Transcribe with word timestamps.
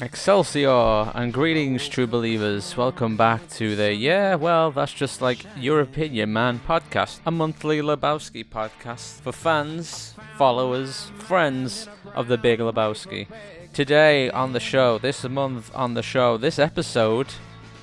Excelsior 0.00 1.10
and 1.12 1.32
greetings, 1.32 1.88
true 1.88 2.06
believers. 2.06 2.76
Welcome 2.76 3.16
back 3.16 3.48
to 3.50 3.74
the 3.74 3.92
Yeah, 3.92 4.36
well, 4.36 4.70
that's 4.70 4.92
just 4.92 5.20
like 5.20 5.44
your 5.56 5.80
opinion, 5.80 6.32
man 6.32 6.60
podcast, 6.60 7.18
a 7.26 7.32
monthly 7.32 7.80
Lebowski 7.80 8.44
podcast 8.44 9.20
for 9.22 9.32
fans, 9.32 10.14
followers, 10.36 11.10
friends 11.18 11.88
of 12.14 12.28
the 12.28 12.38
Big 12.38 12.60
Lebowski. 12.60 13.26
Today 13.72 14.30
on 14.30 14.52
the 14.52 14.60
show, 14.60 14.98
this 14.98 15.24
month 15.24 15.74
on 15.74 15.94
the 15.94 16.02
show, 16.04 16.36
this 16.36 16.60
episode, 16.60 17.34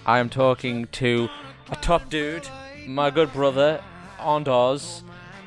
I 0.06 0.20
am 0.20 0.30
talking 0.30 0.86
to 0.94 1.28
a 1.70 1.76
top 1.76 2.10
dude, 2.10 2.48
my 2.88 3.10
good 3.10 3.34
brother, 3.34 3.84
Anders 4.22 5.04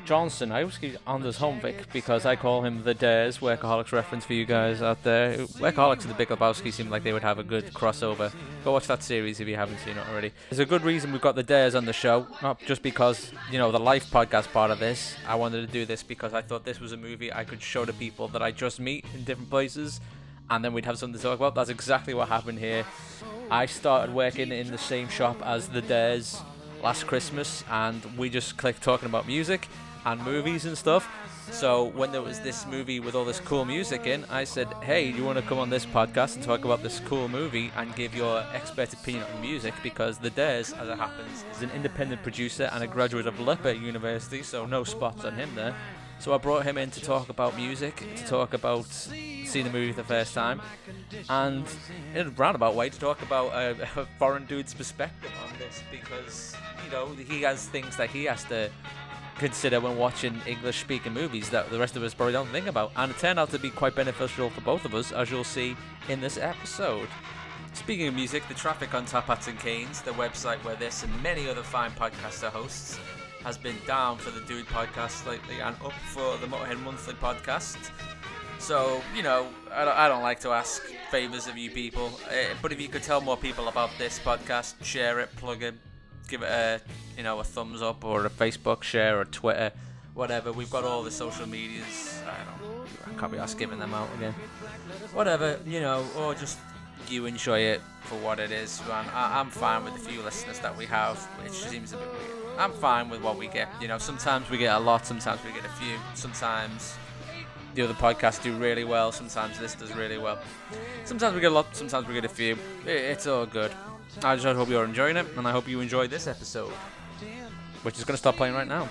Johnson. 0.09 0.51
I 0.51 0.61
always 0.61 0.79
keep 0.79 0.97
Anders 1.07 1.37
Holmvik 1.37 1.93
because 1.93 2.25
I 2.25 2.35
call 2.35 2.65
him 2.65 2.83
the 2.83 2.95
Ders, 2.95 3.37
Workaholics 3.37 3.91
reference 3.91 4.25
for 4.25 4.33
you 4.33 4.43
guys 4.43 4.81
out 4.81 5.03
there. 5.03 5.37
Workaholics 5.37 6.01
and 6.01 6.09
the 6.09 6.15
Big 6.15 6.29
Lebowski 6.29 6.73
seem 6.73 6.89
like 6.89 7.03
they 7.03 7.13
would 7.13 7.21
have 7.21 7.37
a 7.37 7.43
good 7.43 7.65
crossover. 7.75 8.33
Go 8.63 8.71
watch 8.71 8.87
that 8.87 9.03
series 9.03 9.39
if 9.39 9.47
you 9.47 9.55
haven't 9.55 9.77
seen 9.85 9.97
it 9.97 10.07
already. 10.09 10.31
There's 10.49 10.57
a 10.57 10.65
good 10.65 10.81
reason 10.81 11.11
we've 11.11 11.21
got 11.21 11.35
the 11.35 11.43
Ders 11.43 11.75
on 11.75 11.85
the 11.85 11.93
show, 11.93 12.25
not 12.41 12.59
just 12.61 12.81
because, 12.81 13.31
you 13.51 13.59
know, 13.59 13.71
the 13.71 13.79
Life 13.79 14.09
podcast 14.09 14.51
part 14.51 14.71
of 14.71 14.79
this. 14.79 15.15
I 15.27 15.35
wanted 15.35 15.61
to 15.67 15.71
do 15.71 15.85
this 15.85 16.01
because 16.01 16.33
I 16.33 16.41
thought 16.41 16.65
this 16.65 16.79
was 16.79 16.91
a 16.91 16.97
movie 16.97 17.31
I 17.31 17.43
could 17.43 17.61
show 17.61 17.85
to 17.85 17.93
people 17.93 18.29
that 18.29 18.41
I 18.41 18.49
just 18.49 18.79
meet 18.79 19.05
in 19.13 19.25
different 19.25 19.51
places 19.51 20.01
and 20.49 20.65
then 20.65 20.73
we'd 20.73 20.85
have 20.85 20.97
something 20.97 21.19
to 21.19 21.23
talk 21.23 21.37
about. 21.37 21.53
That's 21.53 21.69
exactly 21.69 22.15
what 22.15 22.29
happened 22.29 22.57
here. 22.57 22.83
I 23.51 23.67
started 23.67 24.15
working 24.15 24.51
in 24.51 24.71
the 24.71 24.79
same 24.79 25.07
shop 25.07 25.39
as 25.45 25.69
the 25.69 25.83
Ders 25.83 26.41
last 26.81 27.05
Christmas, 27.05 27.63
and 27.69 28.03
we 28.17 28.31
just 28.31 28.57
clicked 28.57 28.81
talking 28.81 29.07
about 29.07 29.27
music 29.27 29.67
and 30.09 30.23
movies 30.23 30.65
and 30.65 30.75
stuff. 30.75 31.07
So 31.51 31.85
when 31.85 32.11
there 32.11 32.21
was 32.21 32.39
this 32.39 32.65
movie 32.65 32.99
with 32.99 33.13
all 33.15 33.25
this 33.25 33.39
cool 33.39 33.63
music 33.63 34.07
in, 34.07 34.25
I 34.25 34.43
said, 34.43 34.67
"Hey, 34.81 35.09
you 35.09 35.23
want 35.23 35.37
to 35.37 35.43
come 35.43 35.59
on 35.59 35.69
this 35.69 35.85
podcast 35.85 36.35
and 36.35 36.43
talk 36.43 36.65
about 36.65 36.81
this 36.81 36.99
cool 37.05 37.27
movie 37.27 37.71
and 37.75 37.95
give 37.95 38.15
your 38.15 38.43
expert 38.53 38.91
opinion 38.93 39.25
on 39.33 39.41
music?" 39.41 39.73
Because 39.83 40.17
the 40.17 40.31
Ders, 40.31 40.73
as 40.73 40.89
it 40.89 40.97
happens, 40.97 41.43
is 41.55 41.61
an 41.61 41.71
independent 41.71 42.23
producer 42.23 42.69
and 42.73 42.83
a 42.83 42.87
graduate 42.87 43.27
of 43.27 43.39
LIPA 43.39 43.75
University, 43.77 44.41
so 44.43 44.65
no 44.65 44.83
spots 44.83 45.25
on 45.25 45.35
him 45.35 45.49
there. 45.55 45.75
So 46.19 46.33
I 46.33 46.37
brought 46.37 46.63
him 46.63 46.77
in 46.77 46.91
to 46.91 47.01
talk 47.01 47.29
about 47.29 47.55
music, 47.55 47.95
to 48.17 48.25
talk 48.25 48.53
about 48.53 48.85
seeing 48.87 49.65
the 49.65 49.71
movie 49.71 49.93
the 49.93 50.03
first 50.03 50.33
time, 50.33 50.61
and 51.29 51.65
in 52.13 52.27
a 52.27 52.29
roundabout 52.31 52.75
way 52.75 52.89
to 52.89 52.99
talk 52.99 53.21
about 53.21 53.53
a, 53.53 53.87
a 53.95 54.05
foreign 54.17 54.45
dude's 54.45 54.73
perspective 54.73 55.31
on 55.45 55.57
this 55.59 55.81
because 55.91 56.55
you 56.83 56.91
know 56.91 57.07
he 57.13 57.41
has 57.43 57.67
things 57.67 57.95
that 57.97 58.09
he 58.09 58.25
has 58.25 58.43
to 58.45 58.69
consider 59.39 59.79
when 59.79 59.97
watching 59.97 60.39
English 60.45 60.81
speaking 60.81 61.13
movies 61.13 61.49
that 61.49 61.69
the 61.71 61.79
rest 61.79 61.95
of 61.95 62.03
us 62.03 62.13
probably 62.13 62.33
don't 62.33 62.49
think 62.49 62.67
about. 62.67 62.91
And 62.95 63.11
it 63.11 63.17
turned 63.17 63.39
out 63.39 63.49
to 63.51 63.59
be 63.59 63.69
quite 63.69 63.95
beneficial 63.95 64.49
for 64.49 64.61
both 64.61 64.85
of 64.85 64.93
us, 64.93 65.11
as 65.11 65.31
you'll 65.31 65.43
see 65.43 65.75
in 66.09 66.21
this 66.21 66.37
episode. 66.37 67.07
Speaking 67.73 68.07
of 68.07 68.13
music, 68.13 68.47
the 68.47 68.53
traffic 68.53 68.93
on 68.93 69.05
Top 69.05 69.25
Hats 69.25 69.47
and 69.47 69.57
Canes, 69.59 70.01
the 70.01 70.11
website 70.11 70.63
where 70.63 70.75
this 70.75 71.03
and 71.03 71.23
many 71.23 71.49
other 71.49 71.63
fine 71.63 71.91
podcaster 71.91 72.49
hosts, 72.49 72.99
has 73.43 73.57
been 73.57 73.77
down 73.87 74.17
for 74.17 74.31
the 74.31 74.41
Dude 74.41 74.67
podcast 74.67 75.25
lately 75.25 75.61
and 75.61 75.75
up 75.83 75.93
for 75.93 76.37
the 76.37 76.47
Motorhead 76.47 76.79
Monthly 76.81 77.13
podcast. 77.15 77.91
So, 78.57 79.01
you 79.15 79.23
know, 79.23 79.47
I 79.71 79.85
don't, 79.85 79.95
I 79.95 80.07
don't 80.09 80.21
like 80.21 80.41
to 80.41 80.49
ask 80.49 80.83
favors 81.09 81.47
of 81.47 81.57
you 81.57 81.71
people, 81.71 82.11
uh, 82.27 82.53
but 82.61 82.73
if 82.73 82.81
you 82.81 82.89
could 82.89 83.03
tell 83.03 83.21
more 83.21 83.37
people 83.37 83.69
about 83.69 83.91
this 83.97 84.19
podcast, 84.19 84.83
share 84.83 85.19
it, 85.21 85.33
plug 85.37 85.63
it, 85.63 85.75
give 86.27 86.41
it 86.41 86.49
a 86.49 86.81
you 87.19 87.23
know 87.23 87.37
a 87.41 87.43
thumbs 87.43 87.81
up 87.81 88.05
or 88.05 88.25
a 88.25 88.29
Facebook 88.29 88.81
share 88.81 89.19
or 89.19 89.25
Twitter, 89.25 89.73
whatever. 90.13 90.53
We've 90.53 90.69
got 90.71 90.85
all 90.85 91.03
the 91.03 91.11
social 91.11 91.45
medias. 91.45 92.21
I 92.25 92.37
don't. 92.47 92.87
I 93.13 93.19
can't 93.19 93.29
be 93.33 93.37
asked 93.37 93.59
giving 93.59 93.77
them 93.77 93.93
out 93.93 94.07
again. 94.15 94.33
Whatever 95.11 95.59
you 95.67 95.81
know, 95.81 96.05
or 96.17 96.33
just 96.33 96.57
you 97.09 97.25
enjoy 97.25 97.59
it 97.59 97.81
for 98.03 98.15
what 98.19 98.39
it 98.39 98.53
is. 98.53 98.81
Man, 98.87 99.05
I, 99.13 99.37
I'm 99.37 99.49
fine 99.49 99.83
with 99.83 99.95
the 99.95 100.09
few 100.09 100.21
listeners 100.21 100.59
that 100.59 100.77
we 100.77 100.85
have. 100.85 101.17
which 101.43 101.51
seems 101.51 101.91
a 101.91 101.97
bit 101.97 102.07
weird. 102.07 102.57
I'm 102.57 102.71
fine 102.71 103.09
with 103.09 103.21
what 103.21 103.37
we 103.37 103.49
get. 103.49 103.67
You 103.81 103.89
know, 103.89 103.97
sometimes 103.97 104.49
we 104.49 104.57
get 104.57 104.73
a 104.73 104.79
lot, 104.79 105.05
sometimes 105.05 105.41
we 105.43 105.51
get 105.51 105.65
a 105.65 105.75
few, 105.81 105.97
sometimes 106.13 106.95
the 107.75 107.81
other 107.81 107.93
podcasts 107.95 108.41
do 108.41 108.55
really 108.55 108.85
well, 108.85 109.11
sometimes 109.11 109.59
this 109.59 109.75
does 109.75 109.93
really 109.93 110.17
well. 110.17 110.39
Sometimes 111.03 111.35
we 111.35 111.41
get 111.41 111.51
a 111.51 111.53
lot, 111.53 111.75
sometimes 111.75 112.07
we 112.07 112.13
get 112.13 112.23
a 112.23 112.29
few. 112.29 112.57
It's 112.85 113.27
all 113.27 113.45
good. 113.45 113.73
I 114.23 114.35
just 114.35 114.45
hope 114.45 114.69
you're 114.69 114.85
enjoying 114.85 115.17
it, 115.17 115.27
and 115.37 115.45
I 115.47 115.51
hope 115.51 115.67
you 115.67 115.81
enjoyed 115.81 116.09
this 116.09 116.27
episode, 116.27 116.73
which 117.83 117.97
is 117.97 118.03
going 118.03 118.13
to 118.13 118.17
start 118.17 118.35
playing 118.35 118.53
right 118.53 118.67
now. 118.67 118.89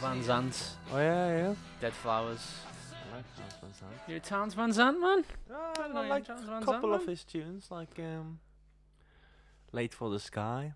Van 0.00 0.22
Zandt, 0.22 0.56
Oh 0.92 0.98
yeah, 0.98 1.36
yeah. 1.36 1.54
Dead 1.80 1.92
Flowers. 1.92 2.40
I 3.12 3.16
like 3.16 3.24
Hans 3.36 3.54
Van 3.60 3.72
Sant. 3.74 3.92
You're 4.08 4.16
a 4.16 4.20
Townes 4.20 4.54
Van 4.54 4.72
Zandt, 4.72 5.00
man? 5.00 5.24
Ah, 5.52 5.72
I 5.84 5.88
know 5.88 6.00
I 6.02 6.08
like 6.08 6.26
Hans 6.26 6.42
a 6.42 6.46
Van 6.46 6.62
couple 6.62 6.90
Sant, 6.90 6.94
of 6.94 7.00
man. 7.02 7.08
his 7.08 7.24
tunes, 7.24 7.66
like 7.70 7.98
um, 7.98 8.38
"Late 9.72 9.94
for 9.94 10.10
the 10.10 10.18
Sky." 10.18 10.72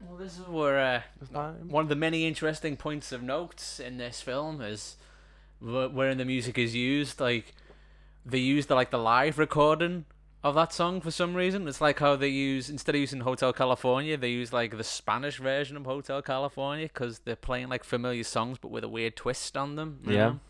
Well, 0.00 0.18
this 0.18 0.38
is 0.38 0.46
where 0.46 0.78
uh, 0.78 1.02
that 1.32 1.54
him? 1.60 1.68
one 1.68 1.82
of 1.84 1.88
the 1.88 1.96
many 1.96 2.26
interesting 2.26 2.76
points 2.76 3.12
of 3.12 3.22
notes 3.22 3.80
in 3.80 3.96
this 3.96 4.20
film 4.20 4.60
is 4.60 4.96
wh- 5.60 5.88
wherein 5.92 6.18
the 6.18 6.24
music 6.24 6.58
is 6.58 6.74
used. 6.74 7.20
Like 7.20 7.54
they 8.24 8.38
use 8.38 8.66
the 8.66 8.74
like 8.74 8.90
the 8.90 8.98
live 8.98 9.38
recording 9.38 10.04
of 10.44 10.54
that 10.54 10.72
song 10.72 11.00
for 11.00 11.10
some 11.10 11.34
reason. 11.34 11.66
It's 11.66 11.80
like 11.80 11.98
how 11.98 12.16
they 12.16 12.28
use 12.28 12.70
instead 12.70 12.94
of 12.94 13.00
using 13.00 13.20
Hotel 13.20 13.52
California, 13.52 14.16
they 14.16 14.30
use 14.30 14.52
like 14.52 14.76
the 14.76 14.84
Spanish 14.84 15.38
version 15.38 15.76
of 15.76 15.84
Hotel 15.84 16.22
California 16.22 16.86
because 16.86 17.20
they're 17.20 17.36
playing 17.36 17.68
like 17.68 17.84
familiar 17.84 18.24
songs 18.24 18.58
but 18.60 18.70
with 18.70 18.84
a 18.84 18.88
weird 18.88 19.16
twist 19.16 19.56
on 19.56 19.76
them. 19.76 20.00
Yeah. 20.04 20.12
know? 20.12 20.40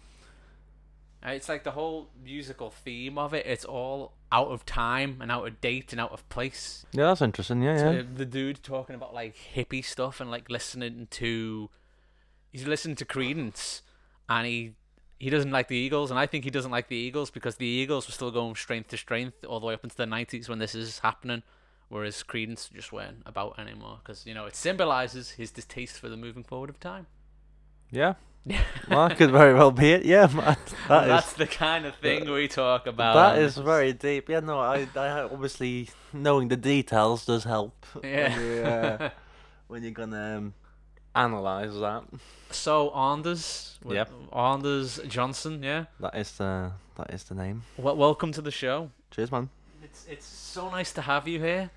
It's 1.25 1.49
like 1.49 1.65
the 1.65 1.73
whole 1.73 2.11
musical 2.23 2.71
theme 2.71 3.19
of 3.19 3.35
it. 3.35 3.47
It's 3.47 3.65
all 3.65 4.13
out 4.31 4.49
of 4.49 4.65
time 4.65 5.19
and 5.21 5.33
out 5.33 5.47
of 5.47 5.61
date 5.61 5.93
and 5.93 6.01
out 6.01 6.13
of 6.13 6.29
place 6.29 6.85
Yeah, 6.93 7.07
that's 7.07 7.23
interesting. 7.23 7.63
Yeah, 7.63 7.93
yeah. 7.93 8.03
the 8.15 8.27
dude 8.27 8.63
talking 8.63 8.95
about 8.95 9.15
like 9.15 9.37
hippie 9.55 9.85
stuff 9.85 10.21
and 10.21 10.31
like 10.31 10.51
listening 10.51 11.09
to 11.13 11.71
he's 12.53 12.67
listening 12.67 12.97
to 12.97 13.05
Creedence 13.05 13.83
and 14.29 14.47
he 14.47 14.75
he 15.19 15.31
doesn't 15.31 15.51
like 15.51 15.69
the 15.69 15.77
Eagles 15.77 16.11
and 16.11 16.19
I 16.21 16.27
think 16.27 16.45
he 16.45 16.51
doesn't 16.51 16.71
like 16.71 16.89
the 16.89 16.97
Eagles 16.97 17.31
because 17.31 17.57
the 17.57 17.67
Eagles 17.67 18.07
were 18.07 18.13
still 18.13 18.31
going 18.31 18.55
strength 18.55 18.89
to 18.91 18.97
strength 18.97 19.45
all 19.45 19.61
the 19.61 19.67
way 19.67 19.75
up 19.75 19.83
into 19.85 19.97
the 19.97 20.05
90s 20.05 20.49
when 20.49 20.59
this 20.59 20.75
is 20.75 20.99
happening 21.01 21.43
whereas 21.89 22.23
Creedence 22.23 22.73
just 22.73 22.93
weren't 22.93 23.23
about 23.25 23.59
anymore 23.59 24.01
because 24.03 24.27
you 24.27 24.35
know 24.35 24.47
it 24.47 24.57
symbolizes 24.57 25.31
his 25.33 25.51
distaste 25.51 25.99
for 25.99 26.09
the 26.09 26.17
moving 26.17 26.43
forward 26.45 26.69
of 26.71 26.79
time 26.81 27.07
Yeah. 27.91 28.15
well, 28.89 29.09
that 29.09 29.17
could 29.17 29.33
very 29.33 29.53
well 29.55 29.73
be 29.73 29.91
it. 29.91 30.05
Yeah, 30.05 30.29
man. 30.33 30.57
That 30.87 31.03
is 31.03 31.09
that's 31.09 31.33
the 31.33 31.49
kind 31.49 31.85
of 31.85 31.97
thing 31.97 32.31
we 32.31 32.47
talk 32.47 32.87
about 32.87 33.15
that 33.15 33.43
is 33.43 33.57
very 33.57 33.93
deep. 33.93 34.29
Yeah, 34.29 34.39
no, 34.39 34.61
I, 34.61 34.87
I 34.95 35.23
obviously 35.23 35.89
knowing 36.13 36.47
the 36.47 36.57
details 36.57 37.27
does 37.27 37.43
help. 37.43 37.85
Yeah. 38.05 38.37
When, 38.37 38.47
you, 38.47 38.63
uh, 38.63 39.11
when 39.67 39.83
you're 39.83 39.91
gonna 39.91 40.37
um, 40.37 40.55
analyze 41.17 41.75
that. 41.81 42.05
so 42.51 42.91
Anders 42.95 43.79
Yep. 43.89 44.11
Anders 44.33 45.01
Johnson 45.09 45.63
yeah 45.63 45.85
That 46.01 46.15
is 46.17 46.33
the 46.33 46.73
that 46.97 47.13
is 47.15 47.25
the 47.25 47.35
name. 47.35 47.63
well, 47.77 47.97
welcome 47.97 48.33
to 48.33 48.43
the 48.43 48.51
show 48.51 48.91
Cheers, 49.11 49.31
man. 49.33 49.49
It's 49.83 50.07
it's 50.11 50.27
so 50.27 50.69
nice 50.71 50.93
to 50.93 51.01
have 51.03 51.27
you 51.29 51.41
here. 51.41 51.71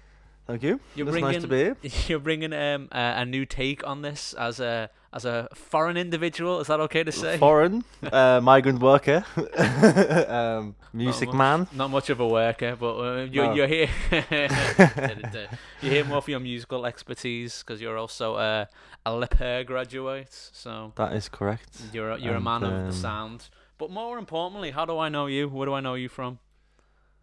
Thank 0.47 0.63
you. 0.63 0.79
You're 0.95 1.07
it's 1.09 1.21
nice 1.21 1.41
to 1.41 1.47
bringing- 1.47 1.75
be 1.81 1.89
here. 1.89 2.01
You're 2.09 2.19
bringing 2.19 2.53
um 2.53 2.89
a, 2.91 3.21
a 3.21 3.25
new 3.25 3.45
take 3.45 3.85
on 3.87 4.01
this 4.01 4.33
as 4.33 4.59
a 4.59 4.89
as 5.11 5.25
a 5.25 5.47
foreign 5.53 5.97
individual. 5.97 6.59
Is 6.59 6.67
that 6.67 6.79
okay 6.81 7.03
to 7.03 7.11
say? 7.11 7.37
Foreign, 7.37 7.83
uh, 8.11 8.39
migrant 8.43 8.79
worker, 8.79 9.25
um, 10.27 10.75
music 10.93 11.29
much. 11.29 11.37
man. 11.37 11.67
Not 11.73 11.89
much 11.89 12.09
of 12.09 12.19
a 12.19 12.27
worker, 12.27 12.75
but 12.79 12.95
uh, 12.97 13.23
you're 13.31 13.45
No. 13.47 13.53
you're 13.53 13.67
here. 13.67 13.89
you're 15.81 15.91
here 15.93 16.05
more 16.05 16.21
for 16.21 16.31
your 16.31 16.39
musical 16.39 16.85
expertise 16.85 17.63
because 17.63 17.81
you're 17.81 17.97
also 17.97 18.35
a 18.37 18.67
a 19.05 19.11
LIPA 19.11 19.63
graduate. 19.65 20.49
So 20.53 20.91
That 20.95 21.13
is 21.13 21.29
correct. 21.29 21.81
you're 21.93 22.11
a, 22.11 22.17
you're 22.19 22.33
a 22.33 22.35
And, 22.35 22.43
man 22.43 22.63
of 22.63 22.73
um, 22.73 22.85
the 22.87 22.93
sound. 22.93 23.49
But 23.77 23.89
more 23.91 24.17
importantly, 24.19 24.71
how 24.71 24.85
do 24.85 24.99
I 24.99 25.09
know 25.09 25.27
you? 25.27 25.47
Where 25.47 25.65
do 25.65 25.73
I 25.73 25.79
know 25.79 25.95
you 25.95 26.09
from? 26.09 26.39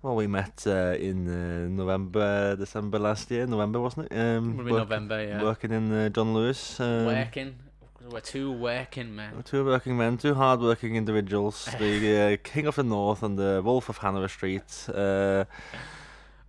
Well, 0.03 0.15
we 0.17 0.27
met 0.27 0.65
uh, 0.67 0.95
in 0.99 1.27
uh, 1.29 1.69
November, 1.69 2.57
December 2.57 2.99
last 2.99 3.31
year. 3.31 3.47
November, 3.47 3.81
wasn't 3.81 4.07
it? 4.11 4.17
Um, 4.17 4.57
work- 4.57 4.67
November, 4.67 5.23
yeah. 5.27 5.43
Working 5.43 5.73
in 5.73 5.93
uh, 5.93 6.09
John 6.09 6.33
Lewis. 6.35 6.81
Um, 6.81 7.07
working. 7.07 7.55
We're 8.11 8.21
two 8.21 8.53
working 8.53 9.15
men. 9.17 9.33
We're 9.37 9.43
Two 9.43 9.65
working 9.65 9.97
men, 9.97 10.17
two 10.19 10.35
hard-working 10.35 10.95
individuals. 10.97 11.65
the 11.79 12.35
uh, 12.35 12.37
King 12.49 12.67
of 12.67 12.77
the 12.77 12.83
North 12.85 13.23
and 13.23 13.39
the 13.39 13.61
Wolf 13.65 13.89
of 13.89 13.99
Hanover 13.99 14.29
Street. 14.29 14.89
Uh, 14.93 15.45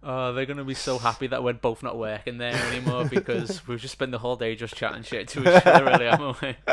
Oh, 0.04 0.32
they're 0.32 0.46
gonna 0.46 0.64
be 0.64 0.76
so 0.76 1.00
happy 1.00 1.28
that 1.28 1.44
we're 1.44 1.54
both 1.54 1.82
not 1.84 1.98
working 1.98 2.38
there 2.38 2.54
anymore 2.72 3.06
because 3.10 3.68
we've 3.68 3.80
just 3.82 3.92
spent 3.94 4.12
the 4.12 4.20
whole 4.20 4.36
day 4.38 4.56
just 4.56 4.76
chatting 4.76 5.02
shit 5.04 5.28
to 5.30 5.42
each 5.42 5.66
other, 5.66 5.84
really, 5.86 6.06
haven't 6.06 6.40
we? 6.42 6.56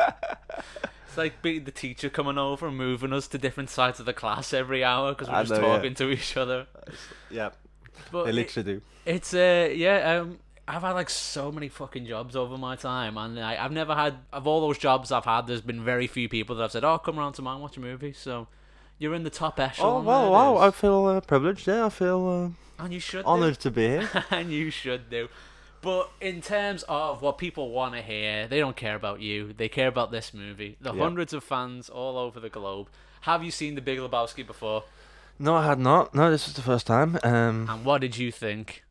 It's 1.08 1.16
like 1.16 1.42
being 1.42 1.64
the 1.64 1.70
teacher 1.70 2.10
coming 2.10 2.38
over 2.38 2.66
and 2.68 2.76
moving 2.76 3.12
us 3.12 3.26
to 3.28 3.38
different 3.38 3.70
sides 3.70 3.98
of 3.98 4.06
the 4.06 4.12
class 4.12 4.52
every 4.52 4.84
hour 4.84 5.12
because 5.12 5.28
we're 5.28 5.34
I 5.36 5.42
just 5.44 5.52
know, 5.60 5.66
yeah. 5.66 5.76
talking 5.76 5.94
to 5.94 6.10
each 6.10 6.36
other. 6.36 6.66
yeah, 7.30 7.50
But 8.12 8.24
they 8.26 8.40
it- 8.42 8.64
do. 8.64 8.82
it's 9.06 9.32
uh 9.32 9.68
yeah 9.72 10.18
um 10.20 10.38
I've 10.66 10.82
had 10.82 10.92
like 10.92 11.10
so 11.10 11.52
many 11.52 11.68
fucking 11.68 12.06
jobs 12.06 12.34
over 12.36 12.56
my 12.56 12.76
time, 12.76 13.18
and 13.18 13.38
I, 13.38 13.62
I've 13.62 13.72
never 13.72 13.94
had 13.94 14.14
of 14.32 14.46
all 14.46 14.60
those 14.62 14.78
jobs 14.78 15.12
I've 15.12 15.24
had. 15.26 15.46
There's 15.46 15.60
been 15.60 15.84
very 15.84 16.06
few 16.06 16.28
people 16.28 16.56
that 16.56 16.64
I've 16.64 16.72
said, 16.72 16.84
"Oh, 16.84 16.98
come 16.98 17.18
around 17.18 17.34
to 17.34 17.46
and 17.46 17.60
watch 17.60 17.76
a 17.76 17.80
movie." 17.80 18.12
So, 18.14 18.46
You're 18.98 19.14
in 19.14 19.24
the 19.24 19.30
top 19.30 19.58
Oh 19.60 19.62
echelon. 19.64 20.04
well, 20.04 20.22
there, 20.22 20.30
wow! 20.30 20.56
I 20.56 20.70
feel 20.70 21.04
uh, 21.06 21.20
privileged. 21.20 21.66
Yeah, 21.66 21.86
I 21.86 21.88
feel 21.90 22.54
and 22.78 22.92
you 22.92 23.00
should 23.00 23.20
uh, 23.20 23.22
do. 23.22 23.28
honoured 23.28 23.60
to 23.60 23.70
be 23.70 23.82
here. 23.88 24.08
and 24.30 24.50
you 24.50 24.70
should 24.70 25.10
do. 25.10 25.28
But 25.82 26.10
in 26.20 26.40
terms 26.40 26.82
of 26.88 27.20
what 27.20 27.36
people 27.36 27.70
want 27.70 27.94
to 27.94 28.00
hear, 28.00 28.46
they 28.48 28.58
don't 28.58 28.74
care 28.76 28.94
about 28.94 29.20
you. 29.20 29.52
They 29.52 29.68
care 29.68 29.88
about 29.88 30.10
this 30.10 30.32
movie. 30.32 30.78
The 30.80 30.94
Yeah. 30.94 31.02
hundreds 31.02 31.34
of 31.34 31.44
fans 31.44 31.90
all 31.90 32.16
over 32.16 32.40
the 32.40 32.48
globe. 32.48 32.88
Have 33.22 33.44
you 33.44 33.50
seen 33.50 33.74
The 33.74 33.82
Big 33.82 33.98
Lebowski 33.98 34.46
before? 34.46 34.84
No, 35.38 35.56
I 35.56 35.66
had 35.66 35.78
not. 35.78 36.14
No, 36.14 36.30
this 36.30 36.46
was 36.46 36.54
the 36.54 36.62
first 36.62 36.86
time. 36.86 37.18
Um, 37.22 37.68
And 37.68 37.84
what 37.84 38.00
did 38.00 38.16
you 38.16 38.30
think? 38.32 38.83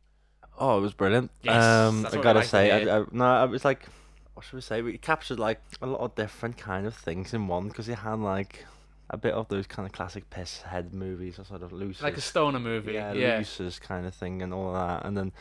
Oh, 0.58 0.78
it 0.78 0.80
was 0.80 0.92
brilliant. 0.94 1.30
Yes, 1.42 1.62
um, 1.62 2.02
that's 2.02 2.14
I 2.14 2.18
what 2.18 2.22
we 2.22 2.24
gotta 2.24 2.38
like 2.40 2.44
to 2.46 2.50
say. 2.50 2.70
I, 2.90 2.98
I, 2.98 3.04
no, 3.12 3.24
I 3.24 3.44
was 3.44 3.64
like, 3.64 3.86
what 4.34 4.44
should 4.44 4.54
we 4.56 4.60
say? 4.62 4.82
We 4.82 4.98
captured 4.98 5.38
like 5.38 5.60
a 5.82 5.86
lot 5.86 6.00
of 6.00 6.14
different 6.14 6.56
kind 6.56 6.86
of 6.86 6.94
things 6.94 7.34
in 7.34 7.46
one 7.48 7.68
because 7.68 7.88
you 7.88 7.94
had 7.94 8.18
like 8.18 8.64
a 9.10 9.16
bit 9.16 9.34
of 9.34 9.48
those 9.48 9.66
kind 9.66 9.86
of 9.86 9.92
classic 9.92 10.28
piss 10.30 10.62
head 10.62 10.94
movies, 10.94 11.38
or 11.38 11.44
sort 11.44 11.62
of 11.62 11.72
loose, 11.72 12.02
Like 12.02 12.16
a 12.16 12.20
stoner 12.22 12.58
movie. 12.58 12.92
yeah, 12.94 13.12
Yeah. 13.12 13.38
Luces 13.38 13.78
kind 13.78 14.06
of 14.06 14.14
thing 14.14 14.42
and 14.42 14.52
all 14.54 14.72
that, 14.72 15.04
and 15.04 15.16
then 15.16 15.32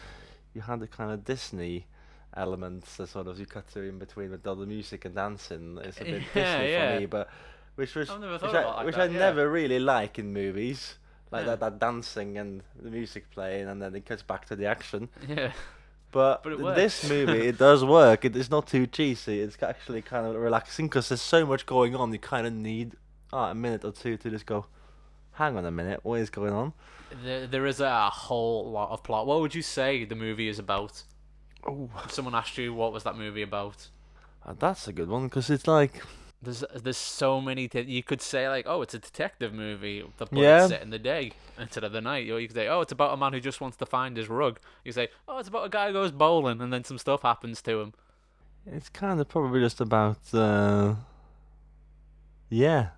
you 0.54 0.62
had 0.62 0.80
the 0.80 0.88
kind 0.88 1.12
of 1.12 1.24
Disney 1.24 1.86
elements 2.36 2.98
that 2.98 3.08
sort 3.08 3.28
of 3.28 3.40
you 3.40 3.46
cut 3.46 3.66
through 3.68 3.90
in 3.90 4.00
between 4.00 4.32
with 4.32 4.46
all 4.46 4.56
the 4.56 4.66
music 4.66 5.06
and 5.06 5.16
dancing. 5.16 5.80
It's 5.84 6.02
a 6.02 6.04
bit 6.04 6.24
Yeah, 6.36 6.58
Disney 6.58 6.72
yeah. 6.72 6.94
for 6.96 7.00
me, 7.00 7.06
but 7.06 7.30
which 7.76 7.96
was 7.96 8.10
which 8.10 8.20
I, 8.20 8.66
like 8.66 8.86
which 8.86 8.96
that, 8.96 9.10
I 9.10 9.14
yeah. 9.14 9.20
never 9.20 9.50
really 9.50 9.80
like 9.80 10.20
in 10.20 10.34
movies. 10.34 10.96
Like 11.34 11.42
Yeah. 11.46 11.56
that, 11.56 11.60
that 11.62 11.80
dancing 11.80 12.38
and 12.38 12.62
the 12.82 12.90
music 12.90 13.30
playing, 13.32 13.68
and 13.68 13.82
then 13.82 13.96
it 13.96 14.06
cuts 14.06 14.22
back 14.24 14.46
to 14.50 14.56
the 14.56 14.68
action. 14.68 15.10
Yeah. 15.28 15.52
But, 16.12 16.44
But 16.44 16.76
this 16.76 17.10
movie, 17.10 17.48
it 17.48 17.58
does 17.58 17.84
work. 18.00 18.24
It 18.24 18.36
is 18.36 18.52
not 18.52 18.68
too 18.68 18.86
cheesy. 18.86 19.42
It's 19.42 19.58
actually 19.64 20.04
kind 20.04 20.28
of 20.28 20.36
relaxing 20.36 20.86
because 20.88 21.10
there's 21.10 21.24
so 21.24 21.44
much 21.44 21.66
going 21.66 21.96
on. 21.96 22.14
You 22.14 22.20
kind 22.20 22.46
of 22.46 22.54
need 22.54 22.94
ah, 23.34 23.50
a 23.50 23.56
minute 23.56 23.84
or 23.84 23.92
two 23.92 24.16
to 24.18 24.30
just 24.30 24.46
go, 24.46 24.68
hang 25.32 25.58
on 25.58 25.66
a 25.66 25.72
minute, 25.72 26.02
what 26.04 26.20
is 26.20 26.30
going 26.30 26.54
on? 26.54 26.74
There, 27.24 27.48
there 27.48 27.66
is 27.66 27.80
a 27.80 28.10
whole 28.12 28.70
lot 28.72 28.92
of 28.92 29.02
plot. 29.02 29.26
What 29.26 29.42
would 29.42 29.56
you 29.56 29.64
say 29.64 30.06
the 30.06 30.16
movie 30.16 30.48
is 30.48 30.60
about? 30.60 31.02
Oh, 31.66 31.90
If 32.06 32.12
someone 32.12 32.36
asked 32.36 32.58
you 32.60 32.74
what 32.76 32.94
was 32.94 33.04
that 33.04 33.18
movie 33.18 33.42
about, 33.42 33.90
that's 34.60 34.88
a 34.88 34.94
good 34.94 35.10
one 35.10 35.24
because 35.30 35.50
it's 35.50 35.68
like, 35.68 36.04
there's 36.44 36.64
there's 36.76 36.98
so 36.98 37.40
many. 37.42 37.68
Th- 37.68 37.88
you 37.88 38.04
could 38.04 38.22
say 38.22 38.48
like, 38.50 38.66
oh, 38.68 38.82
it's 38.82 38.94
a 38.94 39.00
detective 39.00 39.54
movie, 39.54 40.04
but 40.18 40.30
but 40.30 40.40
Yeah. 40.40 40.68
set 40.68 40.82
in 40.82 40.90
the 40.90 41.00
day 41.00 41.32
instead 41.60 41.84
of 41.84 41.92
the 41.92 42.02
night. 42.02 42.30
Or 42.30 42.40
you 42.40 42.48
could 42.48 42.56
say, 42.56 42.68
oh, 42.68 42.82
it's 42.82 42.92
about 42.92 43.14
a 43.14 43.18
man 43.18 43.34
who 43.34 43.40
just 43.40 43.62
wants 43.62 43.78
to 43.78 43.86
find 43.86 44.18
his 44.18 44.30
rug. 44.30 44.60
You 44.84 44.92
say, 44.92 45.08
oh, 45.28 45.38
it's 45.40 45.50
about 45.50 45.66
a 45.66 45.70
guy 45.70 45.88
who 45.88 45.94
goes 45.94 46.12
bowling 46.12 46.62
and 46.62 46.72
then 46.74 46.84
some 46.84 46.98
stuff 46.98 47.22
happens 47.24 47.62
to 47.64 47.80
him. 47.80 47.94
it's 48.66 48.90
kind 48.90 49.20
of 49.20 49.28
probably 49.28 49.60
just 49.62 49.82
about, 49.82 50.20
uh, 50.34 50.96
yeah, 52.50 52.90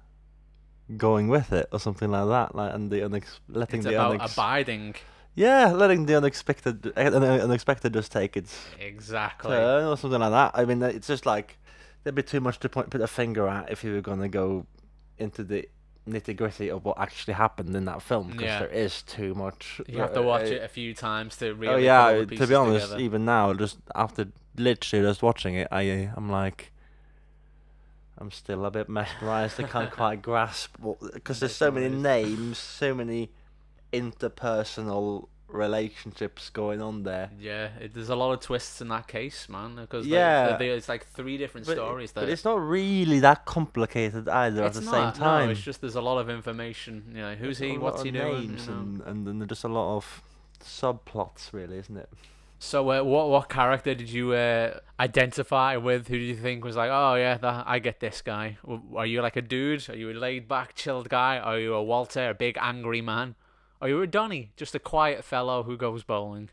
going 0.98 1.28
with 1.28 1.52
it 1.54 1.68
or 1.72 1.80
something 1.80 2.12
like 2.12 2.28
that. 2.28 2.56
Like 2.56 2.74
and 2.74 2.92
the 2.92 2.98
unex- 3.02 3.40
letting 3.50 3.80
It's 3.80 3.88
the 3.88 3.96
about 3.96 4.20
unex- 4.20 4.34
abiding. 4.34 4.96
yeah, 5.36 5.72
letting 5.72 6.06
the 6.06 6.18
unexpected 6.18 6.88
uh, 6.96 7.00
unexpected 7.00 7.94
just 7.94 8.12
take 8.12 8.38
its 8.38 8.56
Exactly. 8.80 9.52
turn 9.52 9.86
or 9.86 9.98
something 9.98 10.20
like 10.20 10.32
that. 10.32 10.52
I 10.54 10.66
mean, 10.66 10.82
it's 10.84 11.08
just 11.08 11.26
like 11.26 11.58
there'd 12.06 12.16
be 12.16 12.24
too 12.24 12.40
much 12.40 12.60
to 12.60 12.70
point 12.70 12.92
put 12.92 13.02
a 13.02 13.08
finger 13.08 13.48
at 13.48 13.72
if 13.72 13.84
you 13.84 13.92
were 13.94 14.02
gonna 14.02 14.30
go 14.30 14.66
into 15.18 15.44
the 15.44 15.68
nitty 16.08 16.36
gritty 16.38 16.70
of 16.70 16.86
what 16.86 17.00
actually 17.00 17.34
happened 17.34 17.76
in 17.76 17.86
that 17.86 18.00
film 18.00 18.28
because 18.28 18.44
Yeah. 18.44 18.60
there 18.60 18.70
is 18.70 19.02
too 19.02 19.34
much. 19.34 19.82
you 19.88 19.98
have 19.98 20.14
to 20.14 20.22
watch 20.22 20.44
uh, 20.44 20.56
it 20.56 20.62
a 20.64 20.68
few 20.68 20.94
times 20.94 21.36
to 21.38 21.50
oh, 21.50 21.54
really. 21.54 21.74
oh 21.74 21.78
yeah, 21.78 22.24
to 22.24 22.48
be 22.48 22.54
honest, 22.54 22.86
together. 22.86 23.02
even 23.04 23.26
now, 23.26 23.54
just 23.56 23.80
after 23.96 24.28
literally 24.56 25.04
just 25.04 25.24
watching 25.24 25.56
it, 25.56 25.68
I 25.72 25.82
I'm 26.16 26.30
like. 26.30 26.72
I'm 28.18 28.32
still 28.32 28.64
a 28.66 28.72
bit 28.72 28.88
mesmerized. 28.88 29.60
I 29.60 29.64
can't 29.64 29.92
quite 30.00 30.22
grasp 30.22 30.78
because 31.14 31.42
there's 31.42 31.54
so 31.54 31.70
many 31.70 31.90
names, 31.90 32.58
so 32.58 32.94
many 32.96 33.30
interpersonal 33.92 35.28
relationships 35.48 36.50
going 36.50 36.82
on 36.82 37.04
there. 37.04 37.30
Yeah, 37.40 37.70
it, 37.80 37.94
there's 37.94 38.10
a 38.10 38.16
lot 38.16 38.34
of 38.34 38.40
twists 38.42 38.82
in 38.82 38.88
that 38.90 39.08
case, 39.08 39.48
man. 39.50 39.76
Because 39.76 40.06
Yeah. 40.08 40.48
like, 40.52 40.60
there- 40.60 40.76
it's 40.76 40.90
like 40.90 41.06
three 41.08 41.38
different 41.38 41.68
But, 41.68 41.76
stories. 41.78 42.12
but 42.12 42.22
that 42.22 42.30
it's 42.30 42.44
not 42.46 42.60
really 42.62 43.20
that 43.20 43.46
complicated 43.46 44.28
either 44.28 44.64
it's 44.66 44.78
at 44.78 44.84
the 44.84 44.92
not, 44.92 45.14
same 45.16 45.22
time. 45.24 45.46
No, 45.46 45.52
it's 45.52 45.62
just 45.62 45.82
there's 45.82 45.96
a 45.96 46.02
lot 46.02 46.18
of 46.20 46.30
information. 46.30 47.06
You 47.16 47.22
know, 47.22 47.36
who's 47.36 47.60
There's 47.60 47.72
he? 47.74 47.78
What's 47.78 48.02
he 48.04 48.12
doing? 48.12 48.50
Names 48.50 48.66
you 48.68 48.72
know? 48.74 48.80
and, 48.80 49.02
and 49.02 49.28
then 49.28 49.40
there's 49.40 49.50
just 49.50 49.64
a 49.64 49.70
lot 49.70 49.96
of 49.98 50.22
subplots, 50.64 51.54
really, 51.54 51.78
isn't 51.78 51.98
it? 51.98 52.10
So, 52.58 52.90
uh, 52.90 53.04
what 53.04 53.30
what 53.30 53.50
character 53.50 53.94
did 53.94 54.10
you 54.10 54.34
uh, 54.34 54.80
identify 55.00 55.76
with? 55.76 56.08
Who 56.08 56.18
do 56.18 56.24
you 56.24 56.36
think 56.36 56.64
was 56.64 56.76
like, 56.76 56.90
oh 56.92 57.16
yeah, 57.16 57.38
that, 57.38 57.66
I 57.68 57.80
get 57.80 58.00
this 58.00 58.22
guy? 58.22 58.58
Are 58.96 59.06
you 59.06 59.22
like 59.22 59.36
a 59.36 59.42
dude? 59.42 59.88
Are 59.90 59.96
you 59.96 60.10
a 60.12 60.14
laid 60.14 60.48
back, 60.48 60.74
chilled 60.74 61.10
guy? 61.10 61.38
Are 61.38 61.60
you 61.60 61.74
a 61.76 61.84
Walter, 61.84 62.30
a 62.30 62.34
big 62.34 62.58
angry 62.60 63.02
man? 63.02 63.36
Are 63.82 63.90
you 63.90 64.02
a 64.02 64.08
Donny, 64.08 64.52
just 64.56 64.74
a 64.76 64.80
quiet 64.80 65.24
fellow 65.24 65.64
who 65.64 65.78
goes 65.78 66.04
bowling? 66.04 66.50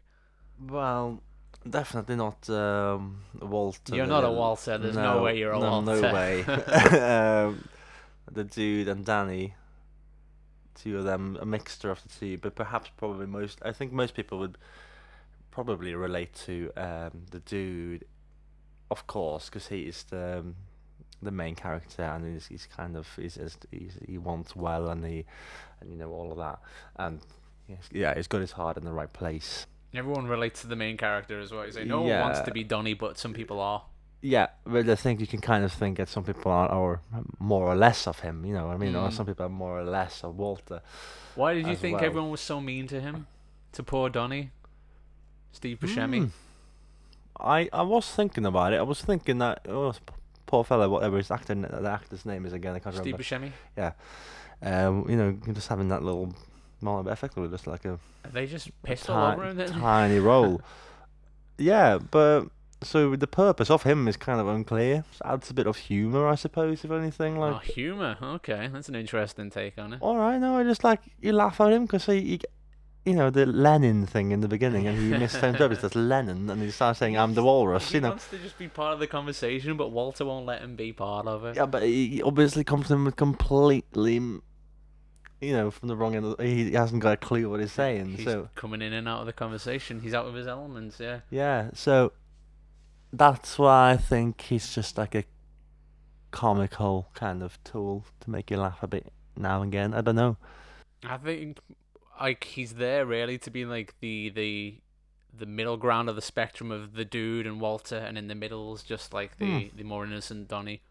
Well, 0.61 1.23
definitely 1.69 2.17
not 2.17 2.49
um, 2.51 3.21
Walter. 3.41 3.95
You're 3.95 4.07
not 4.07 4.25
a 4.25 4.31
Walter, 4.31 4.79
there's 4.79 4.97
no 4.97 5.23
way 5.23 5.39
you're 5.39 5.53
a 5.53 5.59
no, 5.59 5.81
No 5.81 6.01
way. 6.01 6.45
um, 6.45 7.69
the 8.31 8.45
dude 8.45 8.89
and 8.89 9.05
Danny, 9.05 9.55
two 10.75 10.99
of 10.99 11.05
them, 11.05 11.39
a 11.41 11.47
mixture 11.47 11.91
of 11.91 12.03
the 12.03 12.09
two, 12.09 12.39
but 12.39 12.55
perhaps 12.55 12.91
probably 12.97 13.27
most. 13.27 13.61
I 13.63 13.73
think 13.73 13.93
most 13.93 14.15
people 14.15 14.39
would 14.39 14.59
probably 15.51 15.95
relate 15.95 16.35
to 16.47 16.73
um, 16.77 17.27
the 17.31 17.41
dude, 17.41 18.05
of 18.91 19.07
course, 19.07 19.47
because 19.47 19.69
he 19.69 19.83
is 19.83 20.03
the 20.05 20.39
um, 20.41 20.57
the 21.23 21.31
main 21.31 21.55
character 21.55 22.03
and 22.03 22.35
he's, 22.35 22.47
he's 22.47 22.67
kind 22.77 22.97
of 22.97 23.09
he's, 23.17 23.39
he's, 23.71 23.99
he 24.07 24.19
wants 24.19 24.55
well 24.57 24.89
and 24.89 25.05
he 25.05 25.25
and 25.81 25.91
you 25.91 25.97
know 25.97 26.11
all 26.11 26.31
of 26.33 26.39
that 26.39 26.59
and 26.97 27.21
yeah 27.93 28.15
he's 28.15 28.27
got 28.29 28.41
his 28.41 28.53
heart 28.53 28.77
in 28.77 28.85
the 28.85 28.93
right 28.93 29.13
place. 29.13 29.67
Everyone 29.95 30.27
relates 30.27 30.63
to 30.63 30.67
the 30.67 30.77
main 30.77 30.97
character 30.97 31.39
as 31.39 31.53
well. 31.53 31.67
You 31.67 31.73
say 31.73 31.85
no 31.85 32.01
one 32.03 32.19
wants 32.21 32.41
to 32.41 32.51
be 32.51 32.65
Donny, 32.65 32.95
but 32.95 33.19
some 33.19 33.35
people 33.35 33.61
are. 33.61 33.83
Yeah, 34.23 34.47
but 34.65 34.89
I 34.89 34.95
think 34.95 35.21
you 35.21 35.27
can 35.27 35.41
kind 35.41 35.65
of 35.65 35.73
think 35.73 35.99
that 35.99 36.09
some 36.09 36.25
people 36.25 36.51
are, 36.53 36.69
are 36.69 37.01
more 37.41 37.67
or 37.67 37.75
less 37.75 38.07
of 38.07 38.21
him, 38.21 38.45
you 38.47 38.55
know 38.55 38.69
what 38.69 38.75
I 38.75 38.79
mean? 38.79 38.95
Or 38.95 39.09
Mm. 39.09 39.13
some 39.13 39.27
people 39.27 39.45
are 39.45 39.51
more 39.51 39.81
or 39.81 39.85
less 39.85 40.23
of 40.25 40.37
Walter. 40.39 40.81
Why 41.35 41.55
did 41.55 41.67
you 41.67 41.75
think 41.77 41.97
well. 41.97 42.05
everyone 42.07 42.31
was 42.31 42.41
so 42.41 42.61
mean 42.61 42.87
to 42.87 43.01
him? 43.01 43.27
To 43.73 43.83
poor 43.83 44.09
Donny? 44.09 44.51
Steve 45.51 45.79
Buscemi? 45.81 46.19
Hmm. 46.19 46.27
I, 47.41 47.69
I 47.73 47.83
was 47.83 48.09
thinking 48.11 48.47
about 48.47 48.73
it. 48.73 48.77
I 48.79 48.83
was 48.83 49.03
thinking 49.03 49.39
that, 49.39 49.67
oh, 49.69 49.93
poor 50.53 50.65
fella, 50.65 50.87
whatever 50.87 51.17
his 51.17 51.31
actor, 51.31 51.55
the 51.55 51.89
actor's 51.91 52.27
name 52.27 52.45
is 52.45 52.53
again, 52.53 52.75
I 52.75 52.79
can't 52.79 52.95
Steve 52.95 53.19
remember. 53.19 53.25
Buscemi? 53.25 53.53
Yeah, 53.75 53.93
um, 54.87 55.07
you 55.09 55.17
know, 55.17 55.33
just 55.55 55.69
having 55.69 55.89
that 55.89 56.03
little, 56.03 56.35
well, 56.83 57.09
effectively 57.09 57.49
just 57.49 57.67
like 57.67 57.87
a 57.87 57.93
Are 57.93 58.31
They 58.33 58.47
just 58.47 58.71
pissed 58.83 59.07
ti- 59.07 59.13
all 59.13 59.33
over 59.33 59.55
him. 59.55 59.69
tiny 59.81 60.19
role. 60.19 60.61
yeah, 61.59 61.97
but 61.99 62.49
so 62.83 63.17
the 63.17 63.27
purpose 63.27 63.71
of 63.71 63.85
him 63.85 64.07
is 64.09 64.19
kind 64.19 64.41
of 64.41 64.47
unclear. 64.47 65.05
Just 65.11 65.23
adds 65.25 65.49
a 65.51 65.55
bit 65.55 65.67
of 65.67 65.77
humour, 65.79 66.29
I 66.29 66.35
suppose, 66.35 66.85
if 66.85 66.91
anything. 66.91 67.39
Like, 67.39 67.55
oh, 67.55 67.59
humour. 67.59 68.19
Okay, 68.23 68.69
that's 68.71 68.91
an 68.91 68.95
interesting 68.95 69.49
take 69.51 69.79
on 69.79 69.95
it. 69.95 70.03
all 70.03 70.19
right, 70.19 70.39
no, 70.39 70.59
I 70.59 70.65
just 70.65 70.85
like 70.85 71.01
you 71.21 71.33
laugh 71.33 71.61
at 71.63 71.73
him 71.73 71.87
because 71.87 72.05
he, 72.07 72.21
he, 72.21 72.41
you 73.05 73.15
know, 73.15 73.31
the 73.31 73.47
Lenin 73.47 74.07
thing 74.07 74.31
in 74.31 74.41
the 74.41 74.49
beginning, 74.49 74.87
and 74.87 74.97
he 74.97 75.11
misnamed 75.19 75.61
up. 75.61 75.71
He 75.73 75.77
says 75.77 75.95
Lennon, 75.97 76.49
and 76.49 76.63
he 76.63 76.71
starts 76.71 77.01
saying, 77.01 77.19
"I'm 77.19 77.35
the 77.35 77.43
walrus," 77.43 77.89
He 77.89 77.97
you 77.97 78.01
know. 78.01 78.09
He 78.09 78.11
wants 78.11 78.29
to 78.29 78.39
just 78.39 78.59
be 78.59 78.69
part 78.69 78.95
of 78.95 79.01
the 79.01 79.09
conversation, 79.09 79.77
but 79.77 79.91
Walter 79.91 80.25
won't 80.25 80.47
let 80.47 80.63
him 80.63 80.77
be 80.77 80.93
part 80.93 81.27
of 81.27 81.45
it. 81.45 81.57
Yeah, 81.57 81.67
but 81.67 81.83
he 81.83 82.23
obviously 82.23 82.63
comes 82.63 82.91
in 82.91 83.05
with 83.05 83.17
completely, 83.17 84.15
you 84.15 84.43
know, 85.41 85.71
from 85.73 85.89
the 85.89 85.97
wrong 85.97 86.15
end. 86.15 86.27
Of 86.27 86.37
the, 86.37 86.45
he, 86.45 86.65
he 86.71 86.73
hasn't 86.73 87.03
got 87.03 87.15
a 87.15 87.17
clue 87.17 87.51
what 87.51 87.59
he's 87.59 87.73
saying. 87.73 88.17
He's 88.17 88.25
so 88.25 88.49
coming 88.55 88.83
in 88.83 88.93
and 88.93 89.09
out 89.09 89.21
of 89.21 89.27
the 89.27 89.33
conversation. 89.33 90.01
He's 90.01 90.15
out 90.15 90.27
of 90.27 90.35
his 90.35 90.47
elements, 90.47 91.01
yeah. 91.01 91.21
yeah, 91.29 91.71
so 91.75 92.13
that's 93.13 93.59
why 93.59 93.91
I 93.91 93.97
think 93.97 94.41
he's 94.43 94.75
just 94.75 94.97
like 94.97 95.17
a 95.17 95.25
comical 96.31 97.09
kind 97.15 97.43
of 97.43 97.63
tool 97.65 98.05
to 98.21 98.31
make 98.31 98.51
you 98.51 98.59
laugh 98.59 98.83
a 98.83 98.87
bit 98.87 99.13
now 99.37 99.61
and 99.61 99.73
again. 99.73 99.93
I 99.93 100.01
don't 100.03 100.15
know. 100.17 100.37
I 101.05 101.17
think 101.17 101.59
like 102.23 102.45
he's 102.45 102.75
there 102.75 103.05
really 103.07 103.37
to 103.39 103.51
be 103.51 103.65
like 103.65 103.95
the 104.01 104.31
the 104.31 104.81
the 105.37 105.47
middle 105.47 105.77
ground 105.77 106.09
of 106.09 106.15
the 106.17 106.23
spectrum 106.23 106.71
of 106.71 106.95
the 106.95 107.05
dude 107.05 107.47
and 107.47 107.61
Walter, 107.61 107.97
and 107.97 108.17
in 108.19 108.29
the 108.29 108.35
middle 108.35 108.75
is 108.75 108.83
just 108.83 109.13
like 109.15 109.39
the 109.39 109.65
Hmm. 109.69 109.77
the 109.77 109.83
more 109.85 110.05
innocent 110.05 110.49
Donny. 110.49 110.83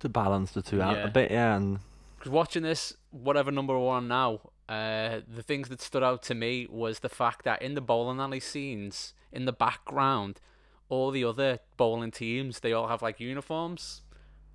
To 0.00 0.08
balance 0.08 0.52
the 0.52 0.62
two 0.62 0.82
out 0.82 0.96
Yeah. 0.96 1.04
a 1.04 1.10
bit, 1.10 1.30
yeah, 1.30 1.56
and 1.56 1.78
Because 2.18 2.32
watching 2.32 2.62
this, 2.62 2.96
whatever 3.10 3.50
number 3.52 3.78
one 3.78 4.08
now, 4.08 4.40
uh, 4.68 5.20
the 5.28 5.42
things 5.42 5.68
that 5.68 5.80
stood 5.80 6.02
out 6.02 6.22
to 6.24 6.34
me 6.34 6.66
was 6.68 6.98
the 7.00 7.08
fact 7.08 7.44
that 7.44 7.62
in 7.62 7.74
the 7.74 7.80
bowling 7.80 8.18
alley 8.18 8.40
scenes, 8.40 9.14
in 9.30 9.44
the 9.44 9.52
background, 9.52 10.40
all 10.88 11.10
the 11.10 11.24
other 11.24 11.60
bowling 11.76 12.10
teams, 12.10 12.60
they 12.60 12.72
all 12.72 12.88
have 12.88 13.02
like 13.02 13.20
uniforms. 13.20 14.02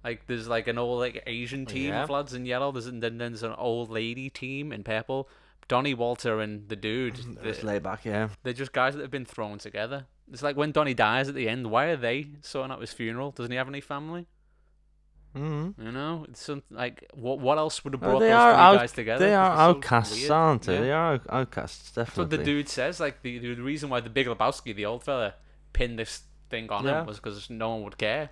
Like 0.03 0.27
there's 0.27 0.47
like 0.47 0.67
an 0.67 0.77
old 0.77 0.99
like 0.99 1.23
Asian 1.25 1.65
team 1.65 1.89
Yeah. 1.89 2.03
of 2.03 2.09
lads 2.09 2.33
in 2.33 2.45
yellow. 2.45 2.71
There's 2.71 2.87
and 2.87 3.01
then 3.03 3.17
there's 3.17 3.43
an 3.43 3.53
old 3.53 3.89
lady 3.89 4.29
team 4.29 4.71
in 4.73 4.83
purple. 4.83 5.29
Donny 5.69 5.93
Walter 5.93 6.41
and 6.41 6.67
the 6.67 6.75
dude, 6.75 7.17
it's 7.43 7.59
they, 7.59 7.65
laid 7.65 7.83
back, 7.83 8.03
yeah. 8.03 8.27
they're 8.43 8.51
just 8.51 8.73
guys 8.73 8.95
that 8.95 9.01
have 9.01 9.11
been 9.11 9.23
thrown 9.25 9.57
together. 9.59 10.07
It's 10.31 10.43
like 10.43 10.57
when 10.57 10.71
Donny 10.73 10.93
dies 10.93 11.29
at 11.29 11.35
the 11.35 11.47
end. 11.47 11.71
Why 11.71 11.85
are 11.85 11.95
they 11.95 12.27
sorting 12.41 12.71
out 12.73 12.81
his 12.81 12.91
funeral? 12.91 13.31
Doesn't 13.31 13.51
he 13.51 13.57
have 13.57 13.67
any 13.69 13.79
family? 13.79 14.27
Mm-hmm. 15.35 15.85
You 15.85 15.91
know, 15.91 16.25
it's 16.27 16.41
something 16.43 16.75
like 16.75 17.05
what? 17.13 17.39
What 17.39 17.57
else 17.59 17.83
would 17.83 17.93
have 17.93 18.01
brought 18.01 18.19
they 18.19 18.29
those 18.29 18.33
are 18.35 18.51
three 18.51 18.59
out- 18.61 18.75
guys 18.77 18.91
together? 18.91 19.25
They 19.25 19.35
are 19.35 19.51
It's 19.51 19.57
so 19.57 19.61
outcasts, 19.61 20.29
aren't 20.29 20.61
they? 20.63 20.73
Yeah. 20.73 20.81
They 20.81 20.91
are 20.91 21.13
out- 21.13 21.27
outcasts, 21.29 21.91
That's 21.91 22.17
what 22.17 22.29
the 22.31 22.39
dude 22.39 22.67
says. 22.67 22.99
Like 22.99 23.21
the, 23.21 23.37
the 23.37 23.55
reason 23.61 23.89
why 23.89 23.99
the 23.99 24.09
Big 24.09 24.25
Lebowski, 24.27 24.75
the 24.75 24.85
old 24.85 25.03
fella, 25.03 25.35
pinned 25.71 25.99
this 25.99 26.23
thing 26.49 26.69
on 26.71 26.83
Yeah. 26.83 27.01
him 27.01 27.05
was 27.05 27.17
because 27.19 27.47
no 27.49 27.69
one 27.69 27.83
would 27.83 27.97
care. 27.99 28.31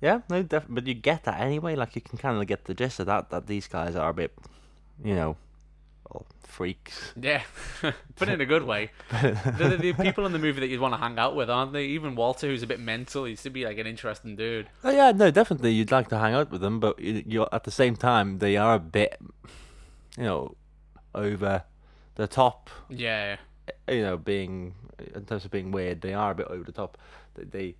Yeah, 0.00 0.20
no, 0.30 0.42
def- 0.42 0.66
but 0.68 0.86
you 0.86 0.94
get 0.94 1.24
that 1.24 1.40
anyway. 1.40 1.76
Like 1.76 1.94
you 1.94 2.00
can 2.00 2.18
kind 2.18 2.40
of 2.40 2.46
get 2.46 2.64
the 2.64 2.74
gist 2.74 3.00
of 3.00 3.06
that. 3.06 3.28
That 3.30 3.46
these 3.46 3.68
guys 3.68 3.94
are 3.94 4.08
a 4.10 4.14
bit, 4.14 4.32
you 5.04 5.14
know, 5.14 5.36
well, 6.10 6.26
freaks. 6.42 7.12
Yeah, 7.20 7.42
but 8.18 8.28
in 8.28 8.40
a 8.40 8.46
good 8.46 8.62
way. 8.62 8.90
They're 9.10 9.76
the, 9.76 9.76
the 9.76 9.92
people 9.92 10.26
in 10.26 10.32
the 10.32 10.38
movie 10.38 10.60
that 10.60 10.68
you'd 10.68 10.80
want 10.80 10.94
to 10.94 10.98
hang 10.98 11.18
out 11.18 11.34
with, 11.34 11.50
aren't 11.50 11.72
they? 11.72 11.84
Even 11.86 12.14
Walter, 12.14 12.46
who's 12.46 12.62
a 12.62 12.66
bit 12.66 12.80
mental, 12.80 13.24
he 13.24 13.30
used 13.30 13.42
to 13.42 13.50
be 13.50 13.64
like 13.64 13.78
an 13.78 13.86
interesting 13.86 14.36
dude. 14.36 14.68
Oh 14.82 14.90
yeah, 14.90 15.12
no, 15.12 15.30
definitely 15.30 15.72
you'd 15.72 15.90
like 15.90 16.08
to 16.08 16.18
hang 16.18 16.34
out 16.34 16.50
with 16.50 16.60
them, 16.60 16.80
but 16.80 16.98
you, 16.98 17.22
you're 17.26 17.48
at 17.52 17.64
the 17.64 17.70
same 17.70 17.96
time 17.96 18.38
they 18.38 18.56
are 18.56 18.74
a 18.74 18.80
bit, 18.80 19.20
you 20.16 20.24
know, 20.24 20.56
over 21.14 21.64
the 22.14 22.26
top. 22.26 22.70
Yeah, 22.88 23.36
You 23.88 24.02
know, 24.02 24.16
being 24.16 24.74
in 25.14 25.24
terms 25.24 25.44
of 25.44 25.50
being 25.50 25.72
weird, 25.72 26.00
they 26.00 26.14
are 26.14 26.30
a 26.30 26.34
bit 26.34 26.46
over 26.48 26.64
the 26.64 26.72
top. 26.72 26.98
They 27.34 27.44
they, 27.44 27.76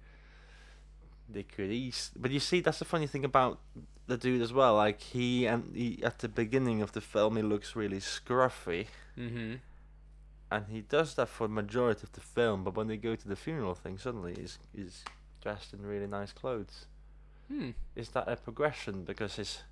they 1.28 1.42
could 1.42 1.70
ease, 1.70 2.10
but 2.16 2.30
you 2.30 2.40
see, 2.40 2.60
that's 2.60 2.78
the 2.78 2.84
funny 2.84 3.06
thing 3.06 3.24
about 3.24 3.58
the 4.06 4.16
dude 4.18 4.42
as 4.42 4.52
well. 4.52 4.74
Like 4.74 5.00
he 5.00 5.46
and 5.46 5.74
he 5.74 6.00
at 6.02 6.18
the 6.18 6.28
beginning 6.28 6.82
of 6.82 6.92
the 6.92 7.00
film, 7.00 7.36
he 7.36 7.42
looks 7.42 7.74
really 7.76 7.98
scruffy. 8.00 8.86
hmm 9.16 9.54
and 10.50 10.66
he 10.68 10.82
does 10.82 11.14
that 11.16 11.28
for 11.28 11.48
the 11.48 11.52
majority 11.54 12.02
of 12.04 12.12
the 12.12 12.20
film. 12.20 12.62
But 12.62 12.76
when 12.76 12.86
they 12.86 12.96
go 12.98 13.16
to 13.16 13.28
the 13.28 13.34
funeral 13.34 13.74
thing, 13.74 13.98
suddenly 13.98 14.34
he's 14.38 14.58
he's 14.76 15.02
dressed 15.42 15.72
in 15.72 15.84
really 15.84 16.06
nice 16.06 16.32
clothes. 16.32 16.86
Hmm. 17.48 17.70
Is 17.96 18.10
that 18.10 18.28
a 18.28 18.36
progression 18.36 19.04
because 19.04 19.36
he's 19.36 19.62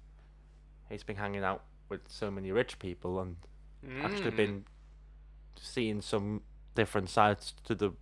he's 0.89 1.03
been 1.05 1.17
hanging 1.17 1.45
out 1.45 1.63
with 1.89 2.01
so 2.09 2.31
many 2.31 2.51
rich 2.51 2.79
people 2.79 3.21
and 3.21 3.37
actually 4.03 4.31
Mm. 4.33 4.37
been 4.37 4.65
seeing 5.61 6.01
some 6.01 6.43
different 6.75 7.11
sides 7.11 7.55
to 7.65 7.75
the 7.75 7.93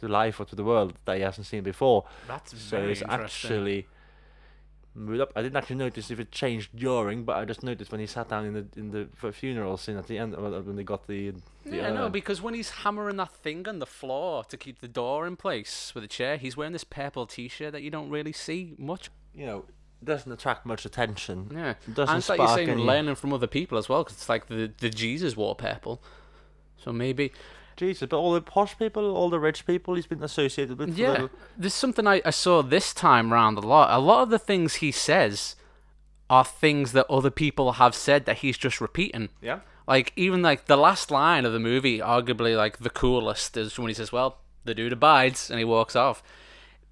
to 0.00 0.08
life 0.08 0.40
or 0.40 0.44
to 0.46 0.56
the 0.56 0.64
world 0.64 0.94
that 1.04 1.16
he 1.16 1.22
hasn't 1.22 1.46
seen 1.46 1.62
before. 1.62 2.04
That's 2.26 2.50
So 2.60 2.78
very 2.78 2.92
it's 2.92 3.02
actually 3.02 3.86
moved 4.94 5.20
up. 5.22 5.32
I 5.34 5.42
didn't 5.42 5.56
actually 5.56 5.76
notice 5.76 6.10
if 6.10 6.20
it 6.20 6.30
changed 6.32 6.76
during, 6.76 7.24
but 7.24 7.36
I 7.36 7.44
just 7.44 7.62
noticed 7.62 7.90
when 7.92 8.00
he 8.00 8.06
sat 8.06 8.28
down 8.28 8.44
in 8.44 8.52
the 8.54 8.66
in 8.76 8.90
the 8.90 9.32
funeral 9.32 9.76
scene 9.76 9.96
at 9.96 10.06
the 10.06 10.18
end 10.18 10.34
uh, 10.34 10.38
when 10.38 10.76
they 10.76 10.84
got 10.84 11.06
the 11.06 11.30
the 11.64 11.76
Yeah, 11.76 11.90
no, 11.92 12.08
because 12.10 12.42
when 12.42 12.54
he's 12.54 12.70
hammering 12.70 13.16
that 13.16 13.30
thing 13.32 13.66
on 13.68 13.78
the 13.78 13.86
floor 13.86 14.44
to 14.44 14.56
keep 14.56 14.80
the 14.80 14.88
door 14.88 15.26
in 15.26 15.36
place 15.36 15.92
with 15.94 16.04
a 16.04 16.08
chair, 16.08 16.36
he's 16.36 16.56
wearing 16.56 16.72
this 16.72 16.84
purple 16.84 17.26
T-shirt 17.26 17.72
that 17.72 17.82
you 17.82 17.90
don't 17.90 18.10
really 18.10 18.32
see 18.32 18.74
much. 18.78 19.10
you 19.34 19.46
know, 19.46 19.64
doesn't 20.04 20.30
attract 20.32 20.66
much 20.66 20.84
attention. 20.84 21.48
Yeah, 21.54 21.74
doesn't 21.94 22.08
and 22.14 22.18
it's 22.18 22.28
like 22.28 22.38
you're 22.40 22.48
saying, 22.48 22.68
any- 22.70 22.82
learning 22.82 23.14
from 23.14 23.32
other 23.32 23.46
people 23.46 23.78
as 23.78 23.88
well, 23.88 24.02
because 24.04 24.16
it's 24.18 24.28
like 24.28 24.48
the 24.48 24.70
the 24.78 24.90
Jesus 24.90 25.36
wore 25.36 25.54
purple. 25.54 26.02
So 26.76 26.92
maybe 26.92 27.32
Jesus, 27.82 28.08
but 28.08 28.16
all 28.16 28.32
the 28.32 28.40
posh 28.40 28.78
people, 28.78 29.16
all 29.16 29.28
the 29.30 29.38
rich 29.40 29.66
people 29.66 29.94
he's 29.94 30.06
been 30.06 30.22
associated 30.22 30.78
with. 30.78 30.96
Yeah, 30.96 31.12
the- 31.22 31.30
there's 31.58 31.74
something 31.74 32.06
I, 32.06 32.22
I 32.24 32.30
saw 32.30 32.62
this 32.62 32.92
time 32.94 33.32
round 33.32 33.58
a 33.58 33.60
lot. 33.60 33.90
A 33.90 33.98
lot 34.00 34.22
of 34.22 34.30
the 34.30 34.38
things 34.38 34.76
he 34.76 34.90
says 34.92 35.56
are 36.30 36.44
things 36.44 36.92
that 36.92 37.06
other 37.10 37.30
people 37.30 37.72
have 37.72 37.94
said 37.94 38.24
that 38.26 38.38
he's 38.38 38.56
just 38.56 38.80
repeating. 38.80 39.28
yeah. 39.42 39.60
Like 39.86 40.12
even 40.14 40.42
like 40.42 40.66
the 40.66 40.76
last 40.76 41.10
line 41.10 41.44
of 41.44 41.52
the 41.52 41.58
movie, 41.58 41.98
arguably 41.98 42.56
like 42.56 42.78
the 42.78 42.88
coolest 42.88 43.56
is 43.56 43.76
when 43.78 43.88
he 43.88 43.94
says, 43.94 44.12
"Well, 44.12 44.38
the 44.64 44.74
dude 44.74 44.92
abides," 44.92 45.50
and 45.50 45.58
he 45.58 45.64
walks 45.64 45.96
off. 45.96 46.22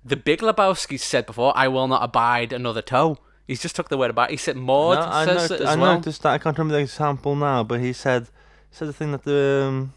The 0.05 0.17
Big 0.17 0.41
Lebowski 0.41 0.99
said 0.99 1.25
before, 1.25 1.53
"I 1.57 1.69
will 1.69 1.87
not 1.87 2.03
abide 2.03 2.53
another 2.53 2.83
toe." 2.83 3.19
He's 3.47 3.63
just 3.63 3.77
took 3.77 3.89
the 3.91 3.97
word 3.97 4.11
abide. 4.11 4.31
He 4.31 4.37
said 4.37 4.57
Maud 4.57 4.99
No, 4.99 5.07
I, 5.07 5.25
says 5.25 5.51
not- 5.51 5.61
it 5.61 5.63
as 5.63 5.69
I 5.69 5.77
well. 5.81 5.95
noticed 5.95 6.23
that. 6.25 6.33
I 6.33 6.39
can't 6.39 6.59
remember 6.59 6.75
the 6.79 6.81
example 6.83 7.37
now, 7.37 7.63
but 7.63 7.79
he 7.81 7.93
said 7.93 8.29
said 8.73 8.89
the 8.89 8.93
thing 8.93 9.13
that 9.13 9.23
the 9.23 9.67
um, 9.69 9.93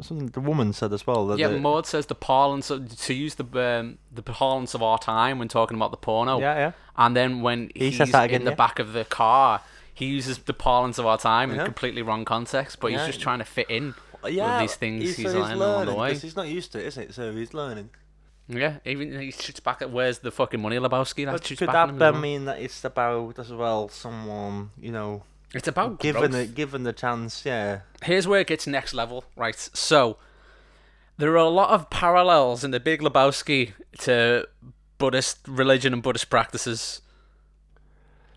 something 0.00 0.26
the 0.28 0.40
woman 0.40 0.72
said 0.72 0.92
as 0.92 1.06
well. 1.06 1.26
That 1.26 1.38
Yeah, 1.38 1.48
the, 1.48 1.58
Maud 1.58 1.86
says 1.86 2.06
the 2.06 2.14
parlance 2.14 2.70
of, 2.70 2.96
to 3.00 3.14
use 3.14 3.34
the 3.36 3.44
um, 3.60 3.98
the 4.12 4.22
parlance 4.22 4.74
of 4.74 4.82
our 4.82 4.98
time 4.98 5.38
when 5.38 5.48
talking 5.48 5.76
about 5.76 5.90
the 5.90 5.96
porno. 5.96 6.38
yeah, 6.40 6.56
yeah. 6.56 6.72
And 6.96 7.16
then 7.16 7.42
when 7.42 7.70
He 7.74 7.90
he's 7.90 8.12
that 8.12 8.30
in 8.30 8.44
the 8.44 8.50
yeah. 8.50 8.56
back 8.56 8.78
of 8.78 8.92
the 8.92 9.04
car, 9.04 9.60
he 9.94 10.06
uses 10.06 10.38
the 10.38 10.54
parlance 10.54 10.98
of 10.98 11.06
our 11.06 11.18
time 11.18 11.50
in 11.50 11.64
completely 11.64 12.02
wrong 12.02 12.24
context, 12.24 12.78
but 12.80 12.90
Yeah. 12.92 12.98
he's 12.98 13.06
just 13.14 13.20
trying 13.20 13.38
to 13.40 13.44
fit 13.44 13.68
in 13.70 13.94
Yeah, 14.26 14.60
with 14.60 14.68
these 14.70 14.76
things 14.76 15.16
he's, 15.16 15.30
so 15.32 15.38
learning 15.38 15.56
along 15.62 15.86
the 15.86 15.94
learning, 15.94 16.20
he's 16.20 16.36
not 16.36 16.48
used 16.48 16.72
to 16.72 16.78
it, 16.80 16.86
is 16.86 16.96
it? 16.98 17.14
So 17.14 17.32
he's 17.32 17.54
learning. 17.54 17.90
Yeah, 18.50 18.78
even 18.86 19.20
he 19.20 19.30
shoots 19.30 19.60
back 19.60 19.82
at 19.82 19.90
where's 19.90 20.20
the 20.20 20.30
fucking 20.30 20.60
money, 20.62 20.76
Lebowski? 20.76 21.26
That 21.26 21.32
But 21.32 21.44
could 21.44 21.58
that 21.68 21.74
at 21.76 21.88
him 21.90 21.94
as 21.96 21.98
then 21.98 22.12
well. 22.14 22.22
mean 22.22 22.44
that 22.46 22.58
it's 22.60 22.82
about 22.82 23.38
as 23.38 23.52
well 23.52 23.88
someone 23.90 24.70
you 24.80 24.90
know 24.90 25.22
It's 25.54 25.68
about 25.68 25.98
given 26.00 26.30
growth. 26.30 26.32
the 26.32 26.46
given 26.46 26.82
the 26.82 26.92
chance? 26.92 27.44
Yeah. 27.44 27.80
Here's 28.02 28.26
where 28.26 28.40
it 28.40 28.46
gets 28.48 28.66
next 28.66 28.92
level, 28.94 29.24
right? 29.36 29.56
So 29.72 30.18
there 31.16 31.32
are 31.32 31.36
a 31.36 31.48
lot 31.48 31.70
of 31.70 31.90
parallels 31.90 32.64
in 32.64 32.70
the 32.70 32.80
Big 32.80 33.00
Lebowski 33.00 33.72
to 34.00 34.46
Buddhist 34.98 35.38
religion 35.46 35.92
and 35.92 36.02
Buddhist 36.02 36.28
practices. 36.30 37.00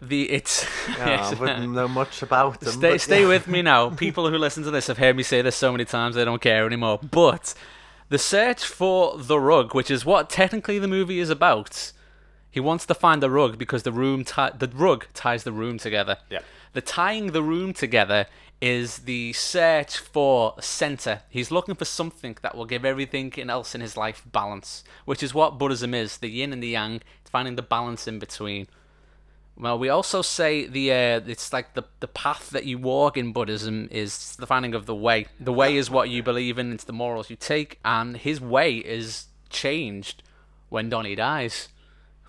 The 0.01 0.32
it's 0.32 0.65
Yeah, 0.88 1.08
yes. 1.08 1.34
I 1.34 1.36
wouldn't 1.39 1.74
know 1.74 1.88
much 1.88 2.22
about 2.24 2.60
them. 2.60 2.74
Stay, 2.74 2.91
but 2.91 3.01
stay 3.01 3.22
yeah. 3.22 3.27
with 3.27 3.48
me 3.48 3.62
now. 3.62 3.89
People 3.96 4.30
who 4.30 4.38
listen 4.38 4.63
to 4.63 4.72
this 4.72 4.88
have 4.88 4.98
heard 4.98 5.15
me 5.15 5.24
say 5.24 5.41
this 5.41 5.56
so 5.56 5.72
many 5.72 5.86
times 5.86 6.15
they 6.15 6.25
don't 6.25 6.41
care 6.41 6.65
anymore. 6.65 7.00
But 7.03 7.53
the 8.10 8.18
search 8.18 8.65
for 8.65 9.18
the 9.18 9.39
rug, 9.39 9.75
which 9.75 9.91
is 9.91 10.06
what 10.06 10.30
technically 10.30 10.80
the 10.80 10.88
movie 10.88 11.20
is 11.20 11.30
about, 11.30 11.91
he 12.50 12.60
wants 12.60 12.86
to 12.88 12.96
find 12.96 13.22
the 13.22 13.30
rug 13.30 13.60
because 13.60 13.84
the 13.84 13.91
room 13.91 14.24
ti- 14.24 14.50
the 14.58 14.72
rug 14.74 15.06
ties 15.13 15.44
the 15.44 15.51
room 15.51 15.77
together. 15.77 16.18
Yeah. 16.32 16.39
The 16.74 16.82
tying 16.82 17.28
the 17.28 17.44
room 17.44 17.74
together 17.74 18.28
is 18.62 19.00
the 19.00 19.34
search 19.34 19.98
for 19.98 20.56
center. 20.62 21.22
He's 21.30 21.51
looking 21.51 21.75
for 21.75 21.86
something 21.86 22.38
that 22.44 22.56
will 22.56 22.66
give 22.66 22.86
everything 22.86 23.34
else 23.50 23.74
in 23.74 23.82
his 23.82 23.98
life 23.98 24.24
balance, 24.32 24.84
which 25.06 25.24
is 25.24 25.34
what 25.34 25.58
Buddhism 25.58 25.94
is: 25.94 26.18
the 26.18 26.30
yin 26.30 26.54
and 26.54 26.62
the 26.62 26.70
yang. 26.70 27.01
Finding 27.25 27.56
the 27.56 27.62
balance 27.62 28.10
in 28.10 28.20
between. 28.20 28.68
Well, 29.58 29.80
we 29.80 29.88
also 29.88 30.22
say 30.22 30.68
the 30.68 30.92
uh, 30.92 31.22
it's 31.25 31.54
like 31.54 31.75
the 31.75 31.84
the 32.01 32.08
path 32.10 32.50
that 32.50 32.66
you 32.66 32.78
walk 32.78 33.16
in 33.16 33.32
Buddhism 33.32 33.88
is 33.90 34.36
the 34.36 34.46
finding 34.46 34.75
of 34.75 34.86
the 34.86 34.96
way. 34.96 35.28
The 35.40 35.54
way 35.54 35.78
is 35.78 35.90
what 35.90 36.10
you 36.10 36.24
believe 36.24 36.60
in. 36.60 36.74
It's 36.74 36.84
the 36.84 36.92
morals 36.92 37.30
you 37.30 37.38
take, 37.38 37.80
and 37.86 38.18
his 38.18 38.42
way 38.42 38.75
is 38.75 39.28
changed 39.50 40.24
when 40.68 40.90
Donny 40.90 41.16
dies, 41.16 41.70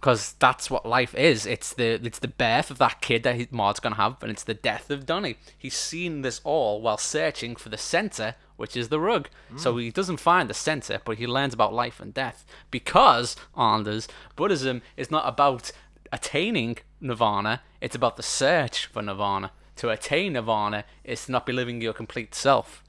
because 0.03 0.33
that's 0.41 0.69
what 0.69 0.85
life 0.85 1.15
is. 1.15 1.47
It's 1.47 1.73
the 1.73 2.05
it's 2.05 2.19
the 2.19 2.27
birth 2.27 2.73
of 2.73 2.79
that 2.79 3.01
kid 3.01 3.23
that 3.23 3.53
Maud's 3.53 3.79
gonna 3.79 3.95
have, 3.95 4.21
and 4.21 4.33
it's 4.33 4.43
the 4.43 4.53
death 4.53 4.91
of 4.91 5.07
Donny. 5.07 5.37
He's 5.57 5.77
seen 5.77 6.23
this 6.23 6.41
all 6.43 6.83
while 6.83 6.99
searching 6.99 7.55
for 7.55 7.69
the 7.69 7.79
center, 7.79 8.35
which 8.57 8.77
is 8.77 8.89
the 8.89 8.99
rug. 8.99 9.29
So 9.57 9.75
mm. 9.75 9.83
he 9.83 9.91
doesn't 9.93 10.17
find 10.17 10.51
the 10.51 10.55
center, 10.55 11.01
but 11.05 11.19
he 11.19 11.27
learns 11.29 11.55
about 11.55 11.73
life 11.73 12.01
and 12.01 12.13
death 12.13 12.45
because 12.73 13.37
Anders 13.57 14.09
Buddhism 14.35 14.83
is 14.97 15.13
not 15.13 15.29
about 15.29 15.71
attaining 16.11 16.79
nirvana, 17.01 17.63
it's 17.81 17.95
about 17.95 18.17
the 18.17 18.25
search 18.25 18.87
for 18.87 19.03
nirvana. 19.03 19.53
To 19.77 19.91
attain 19.91 20.33
nirvana 20.33 20.85
is 21.05 21.27
to 21.27 21.33
not 21.33 21.47
be 21.47 21.53
living 21.53 21.81
your 21.81 21.93
complete 21.93 22.35
self. 22.35 22.82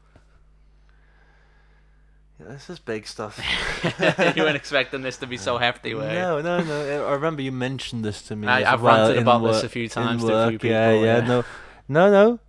Yeah, 2.40 2.48
this 2.50 2.70
is 2.70 2.80
big 2.80 3.06
stuff. 3.08 3.40
you 4.36 4.44
weren't 4.44 4.56
expecting 4.56 5.02
this 5.02 5.18
to 5.18 5.28
be 5.28 5.38
so 5.38 5.58
hefty, 5.58 5.94
were 5.94 6.08
you? 6.08 6.14
No, 6.20 6.42
no, 6.42 6.64
no. 6.64 7.06
I 7.08 7.12
remember 7.14 7.42
you 7.42 7.52
mentioned 7.52 8.04
this 8.04 8.22
to 8.24 8.36
me. 8.36 8.48
I, 8.48 8.74
I've 8.74 8.82
well 8.82 9.08
ranted 9.08 9.22
about 9.22 9.40
this 9.44 9.64
a 9.64 9.70
few 9.70 9.88
times 9.88 10.24
to 10.24 10.34
a 10.34 10.48
few 10.50 10.58
work, 10.58 10.64
Yeah, 10.64 10.92
people, 10.92 11.06
yeah, 11.06 11.18
yeah. 11.20 11.28
no, 11.28 11.44
no, 11.88 12.12
no. 12.12 12.40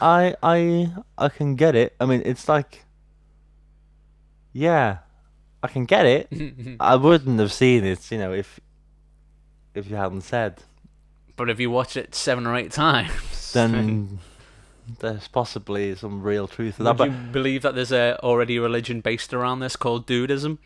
I, 0.00 0.34
I, 0.42 0.92
I 1.16 1.28
can 1.28 1.54
get 1.56 1.74
it. 1.76 1.94
I 2.00 2.06
mean, 2.06 2.22
it's 2.24 2.48
like, 2.48 2.84
yeah, 4.52 4.98
I 5.62 5.68
can 5.68 5.84
get 5.84 6.06
it. 6.06 6.76
I 6.80 6.96
wouldn't 6.96 7.38
have 7.38 7.52
seen 7.52 7.84
it, 7.84 8.10
you 8.10 8.18
know, 8.18 8.32
if, 8.32 8.58
if 9.74 9.88
you 9.90 9.96
hadn't 9.96 10.22
said. 10.22 10.62
But 11.36 11.50
if 11.50 11.60
you 11.60 11.70
watch 11.70 11.96
it 11.96 12.14
seven 12.14 12.46
or 12.46 12.56
eight 12.56 12.72
times, 12.72 13.52
Then 13.52 14.18
there's 15.00 15.28
possibly 15.28 15.94
some 15.94 16.22
real 16.22 16.48
truth 16.48 16.76
to 16.76 16.82
that. 16.84 16.90
would 16.90 16.98
But 16.98 17.10
you 17.10 17.32
believe 17.32 17.62
that 17.62 17.74
there's 17.74 17.92
a 17.92 18.18
already 18.22 18.56
a 18.56 18.60
religion 18.62 19.00
based 19.00 19.32
around 19.34 19.60
this 19.60 19.76
called 19.76 20.06
Dudism? 20.06 20.58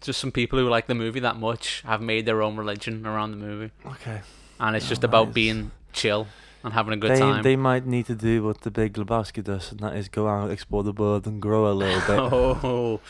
Just 0.00 0.20
some 0.20 0.30
people 0.32 0.58
who 0.58 0.68
like 0.68 0.86
the 0.86 0.94
movie 0.94 1.20
that 1.20 1.36
much 1.36 1.82
have 1.82 2.00
made 2.00 2.26
their 2.26 2.42
own 2.42 2.56
religion 2.56 3.06
around 3.06 3.30
the 3.32 3.36
movie, 3.38 3.72
okay, 3.86 4.20
and 4.60 4.76
it's 4.76 4.88
just 4.88 5.02
Oh, 5.04 5.08
about 5.08 5.28
nice. 5.28 5.34
being 5.34 5.70
chill 5.92 6.26
and 6.62 6.74
having 6.74 6.92
a 6.92 6.96
good 6.96 7.12
they 7.12 7.18
time. 7.20 7.42
they 7.42 7.56
might 7.56 7.86
need 7.86 8.06
to 8.06 8.14
do 8.14 8.42
what 8.44 8.60
the 8.60 8.70
Big 8.70 8.92
Lebowski 8.94 9.42
does, 9.42 9.72
and 9.72 9.80
that 9.80 9.96
is 9.96 10.08
go 10.08 10.28
out, 10.28 10.50
explore 10.50 10.82
the 10.82 10.92
world, 10.92 11.26
and 11.26 11.40
grow 11.40 11.66
a 11.70 11.72
little 11.72 12.00
bit. 12.00 12.32
oh, 12.32 13.00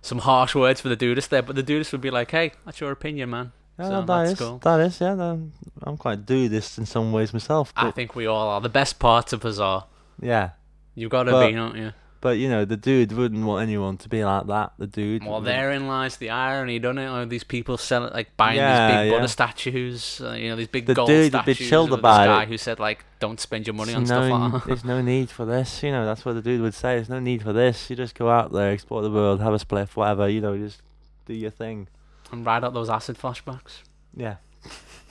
some 0.00 0.18
harsh 0.20 0.54
words 0.54 0.80
for 0.80 0.88
the 0.88 0.96
Dudist 0.96 1.28
there, 1.30 1.42
but 1.42 1.56
the 1.56 1.62
Dudist 1.62 1.90
would 1.92 2.00
be 2.00 2.10
like, 2.10 2.30
"Hey, 2.30 2.52
that's 2.64 2.80
your 2.80 2.92
opinion, 2.92 3.30
man." 3.30 3.52
Yeah, 3.78 3.88
So 3.88 4.02
that 4.02 4.26
is 4.26 4.38
cool. 4.38 4.58
that 4.58 4.80
is 4.80 5.00
yeah. 5.00 5.36
I'm 5.84 5.96
quite 5.96 6.26
do 6.26 6.48
this 6.48 6.78
in 6.78 6.86
some 6.86 7.12
ways 7.12 7.32
myself, 7.32 7.72
I 7.76 7.90
think 7.92 8.14
we 8.16 8.26
all 8.26 8.48
are. 8.48 8.60
The 8.60 8.68
best 8.68 8.98
parts 8.98 9.32
of 9.32 9.44
us 9.44 9.58
are. 9.58 9.86
yeah. 10.20 10.50
You've 10.94 11.10
gotta 11.10 11.30
But- 11.30 11.46
be, 11.48 11.52
don't 11.54 11.76
you? 11.76 11.92
But 12.20 12.38
you 12.38 12.48
know, 12.48 12.64
the 12.64 12.76
dude 12.76 13.12
wouldn't 13.12 13.44
want 13.46 13.62
anyone 13.62 13.96
to 13.98 14.08
be 14.08 14.24
like 14.24 14.48
that. 14.48 14.72
The 14.76 14.88
dude. 14.88 15.24
Well, 15.24 15.40
therein 15.40 15.86
lies 15.86 16.16
the 16.16 16.30
irony, 16.30 16.80
doesn't 16.80 16.98
it? 16.98 17.08
Like, 17.08 17.28
these 17.28 17.44
people 17.44 17.78
selling, 17.78 18.12
like 18.12 18.36
buying 18.36 18.56
Yeah, 18.56 18.88
these 18.88 18.96
big 18.96 19.06
yeah. 19.12 19.16
Buddha 19.18 19.28
statues, 19.28 20.20
uh, 20.20 20.32
you 20.32 20.48
know, 20.48 20.56
these 20.56 20.66
big 20.66 20.86
The 20.86 20.94
gold 20.94 21.06
dude 21.06 21.30
statues 21.30 21.58
chilled 21.68 21.92
of 21.92 22.00
about 22.00 22.18
this 22.22 22.26
guy 22.26 22.42
it. 22.42 22.48
who 22.48 22.58
said 22.58 22.80
like, 22.80 23.04
"Don't 23.20 23.38
spend 23.38 23.68
your 23.68 23.74
money 23.74 23.92
There's 23.92 24.10
on 24.10 24.20
no, 24.20 24.26
stuff 24.26 24.40
like 24.52 24.52
that." 24.62 24.66
There's 24.66 24.84
no 24.84 25.00
need 25.00 25.30
for 25.30 25.44
this. 25.44 25.80
You 25.84 25.92
know, 25.92 26.04
that's 26.04 26.24
what 26.24 26.32
the 26.32 26.42
dude 26.42 26.60
would 26.60 26.74
say. 26.74 26.96
There's 26.96 27.08
no 27.08 27.20
need 27.20 27.44
for 27.44 27.52
this. 27.52 27.88
You 27.88 27.94
just 27.94 28.16
go 28.16 28.28
out 28.28 28.50
there, 28.50 28.72
explore 28.72 29.02
the 29.02 29.12
world, 29.12 29.40
have 29.40 29.54
a 29.54 29.58
spliff, 29.58 29.90
whatever. 29.90 30.28
You 30.28 30.40
know, 30.40 30.56
just 30.58 30.82
do 31.26 31.34
your 31.34 31.52
thing. 31.52 31.86
And 32.32 32.44
ride 32.44 32.64
out 32.64 32.74
those 32.74 32.88
acid 32.88 33.18
flashbacks. 33.18 33.82
Yeah. 34.16 34.36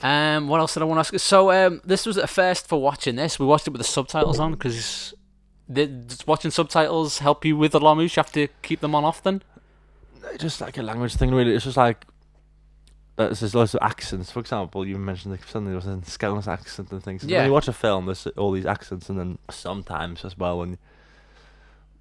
Um, 0.02 0.48
what 0.48 0.60
else 0.60 0.74
did 0.74 0.82
I 0.82 0.86
want 0.86 1.04
to 1.04 1.16
ask? 1.16 1.24
So, 1.24 1.50
um, 1.50 1.80
this 1.84 2.06
was 2.06 2.16
a 2.16 2.26
first 2.26 2.68
for 2.68 2.80
watching 2.80 3.16
this. 3.16 3.38
We 3.38 3.46
watched 3.46 3.66
it 3.66 3.70
with 3.70 3.80
the 3.80 3.88
subtitles 3.88 4.38
on 4.38 4.52
because 4.52 5.14
watching 6.26 6.50
subtitles 6.50 7.18
help 7.18 7.44
you 7.44 7.56
with 7.56 7.72
the 7.72 7.80
language? 7.80 8.16
You 8.16 8.20
have 8.20 8.32
to 8.32 8.48
keep 8.62 8.80
them 8.80 8.94
on 8.94 9.04
often. 9.04 9.42
Just 10.38 10.60
like 10.60 10.78
a 10.78 10.82
language 10.82 11.14
thing, 11.16 11.32
really. 11.32 11.54
It's 11.54 11.64
just 11.64 11.76
like 11.76 12.04
uh, 13.18 13.28
there's 13.28 13.54
lots 13.54 13.74
of 13.74 13.80
accents. 13.82 14.30
For 14.30 14.40
example, 14.40 14.86
you 14.86 14.96
mentioned 14.96 15.32
like 15.32 15.44
suddenly 15.44 15.72
there 15.72 15.76
was 15.76 15.86
a 15.86 16.00
Scouse 16.08 16.46
accent 16.46 16.92
and 16.92 17.02
things. 17.02 17.24
Yeah. 17.24 17.38
When 17.38 17.46
you 17.46 17.52
watch 17.52 17.68
a 17.68 17.72
film, 17.72 18.06
there's 18.06 18.26
all 18.28 18.52
these 18.52 18.66
accents, 18.66 19.08
and 19.08 19.18
then 19.18 19.38
sometimes 19.50 20.24
as 20.24 20.38
well 20.38 20.58
when 20.58 20.78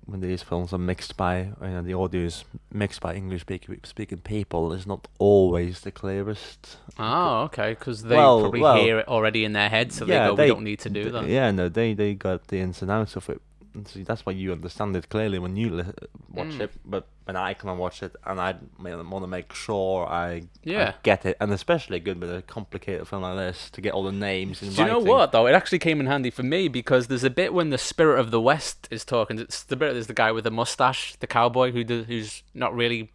when 0.08 0.22
these 0.22 0.42
films 0.42 0.72
are 0.74 0.78
mixed 0.78 1.18
by, 1.18 1.40
you 1.62 1.68
know, 1.68 1.82
the 1.82 1.94
audio 1.94 2.22
is 2.22 2.46
mixed 2.72 3.02
by 3.02 3.14
English 3.14 3.42
speaking 3.42 3.80
speaking 3.84 4.20
people, 4.20 4.72
it's 4.74 4.88
not 4.88 5.08
always 5.20 5.82
the 5.82 5.92
clearest. 5.92 6.78
Oh, 6.98 7.42
okay, 7.44 7.72
because 7.72 8.04
they 8.04 8.16
Well- 8.16 8.40
probably 8.40 8.62
well- 8.62 8.78
hear 8.78 9.00
it 9.00 9.08
already 9.08 9.44
in 9.44 9.54
their 9.54 9.70
head, 9.70 9.92
so 9.92 10.06
they 10.06 10.14
Yeah, 10.14 10.30
go, 10.30 10.36
they- 10.36 10.46
"We 10.46 10.50
don't 10.56 10.64
need 10.64 10.80
to 10.80 10.90
do 10.90 11.12
that." 11.12 11.28
Yeah, 11.28 11.52
no, 11.52 11.68
they 11.70 11.94
they 11.94 12.14
got 12.16 12.48
the 12.48 12.60
ins 12.60 12.82
and 12.82 12.90
outs 12.90 13.16
of 13.18 13.30
it. 13.30 13.42
And 13.74 13.88
See, 13.88 14.04
that's 14.04 14.26
why 14.26 14.34
you 14.34 14.52
understand 14.52 14.96
it 14.96 15.10
clearly 15.10 15.38
when 15.40 15.56
you 15.56 15.70
li- 15.70 15.84
watch 16.32 16.48
Mm. 16.50 16.62
it. 16.62 16.72
But 16.86 17.08
when 17.26 17.36
I 17.36 17.54
come 17.54 17.70
and 17.70 17.80
watch 17.80 18.02
it, 18.02 18.16
and 18.26 18.40
I 18.42 18.56
want 18.80 19.24
to 19.24 19.28
make 19.28 19.54
sure 19.54 20.08
I, 20.08 20.28
I 20.32 20.44
Yeah. 20.64 20.94
get 21.04 21.26
it, 21.26 21.38
and 21.40 21.52
especially 21.52 22.00
good 22.00 22.20
with 22.20 22.34
a 22.34 22.42
complicated 22.42 23.08
film 23.08 23.22
like 23.22 23.38
this 23.38 23.70
to 23.72 23.82
get 23.82 23.94
all 23.94 24.04
the 24.04 24.12
names. 24.12 24.64
In 24.64 24.70
Do 24.74 24.82
you 24.82 24.88
know 24.88 25.00
what 25.00 25.32
though? 25.32 25.46
It 25.48 25.54
actually 25.54 25.80
came 25.80 26.00
in 26.00 26.08
handy 26.08 26.30
for 26.32 26.44
me 26.44 26.68
because 26.68 27.08
there's 27.08 27.24
a 27.24 27.30
bit 27.30 27.54
when 27.54 27.70
the 27.70 27.78
spirit 27.78 28.20
of 28.20 28.32
the 28.32 28.42
West 28.42 28.88
is 28.90 29.06
talking. 29.06 29.38
It's 29.40 29.64
the 29.64 29.76
bit 29.76 29.94
there's 29.94 30.08
the 30.08 30.14
guy 30.14 30.32
with 30.32 30.44
the 30.44 30.52
mustache, 30.52 31.16
the 31.20 31.28
cowboy 31.28 31.72
who 31.72 31.84
does, 31.84 32.06
who's 32.08 32.44
not 32.54 32.74
really 32.76 33.12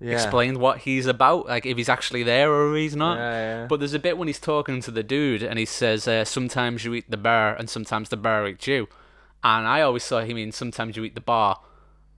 Yeah. 0.00 0.12
explained 0.12 0.58
what 0.58 0.78
he's 0.78 1.06
about, 1.06 1.46
like 1.46 1.64
if 1.66 1.76
he's 1.76 1.88
actually 1.88 2.22
there 2.24 2.52
or 2.52 2.76
he's 2.76 2.96
not. 2.96 3.16
Yeah, 3.16 3.30
yeah. 3.62 3.66
But 3.66 3.78
there's 3.80 3.94
a 3.94 3.98
bit 3.98 4.18
when 4.18 4.28
he's 4.28 4.40
talking 4.40 4.80
to 4.82 4.90
the 4.90 5.02
dude 5.02 5.42
and 5.42 5.58
he 5.58 5.64
says, 5.64 6.06
uh, 6.08 6.24
"Sometimes 6.24 6.84
you 6.84 6.94
eat 6.94 7.10
the 7.10 7.16
bear 7.16 7.54
and 7.54 7.68
sometimes 7.70 8.08
the 8.10 8.16
bear 8.16 8.46
eats 8.46 8.66
you," 8.66 8.88
and 9.44 9.66
I 9.66 9.82
always 9.82 10.02
saw 10.02 10.22
he 10.22 10.34
means 10.34 10.56
sometimes 10.56 10.96
you 10.96 11.04
eat 11.04 11.14
the 11.14 11.20
bar, 11.20 11.60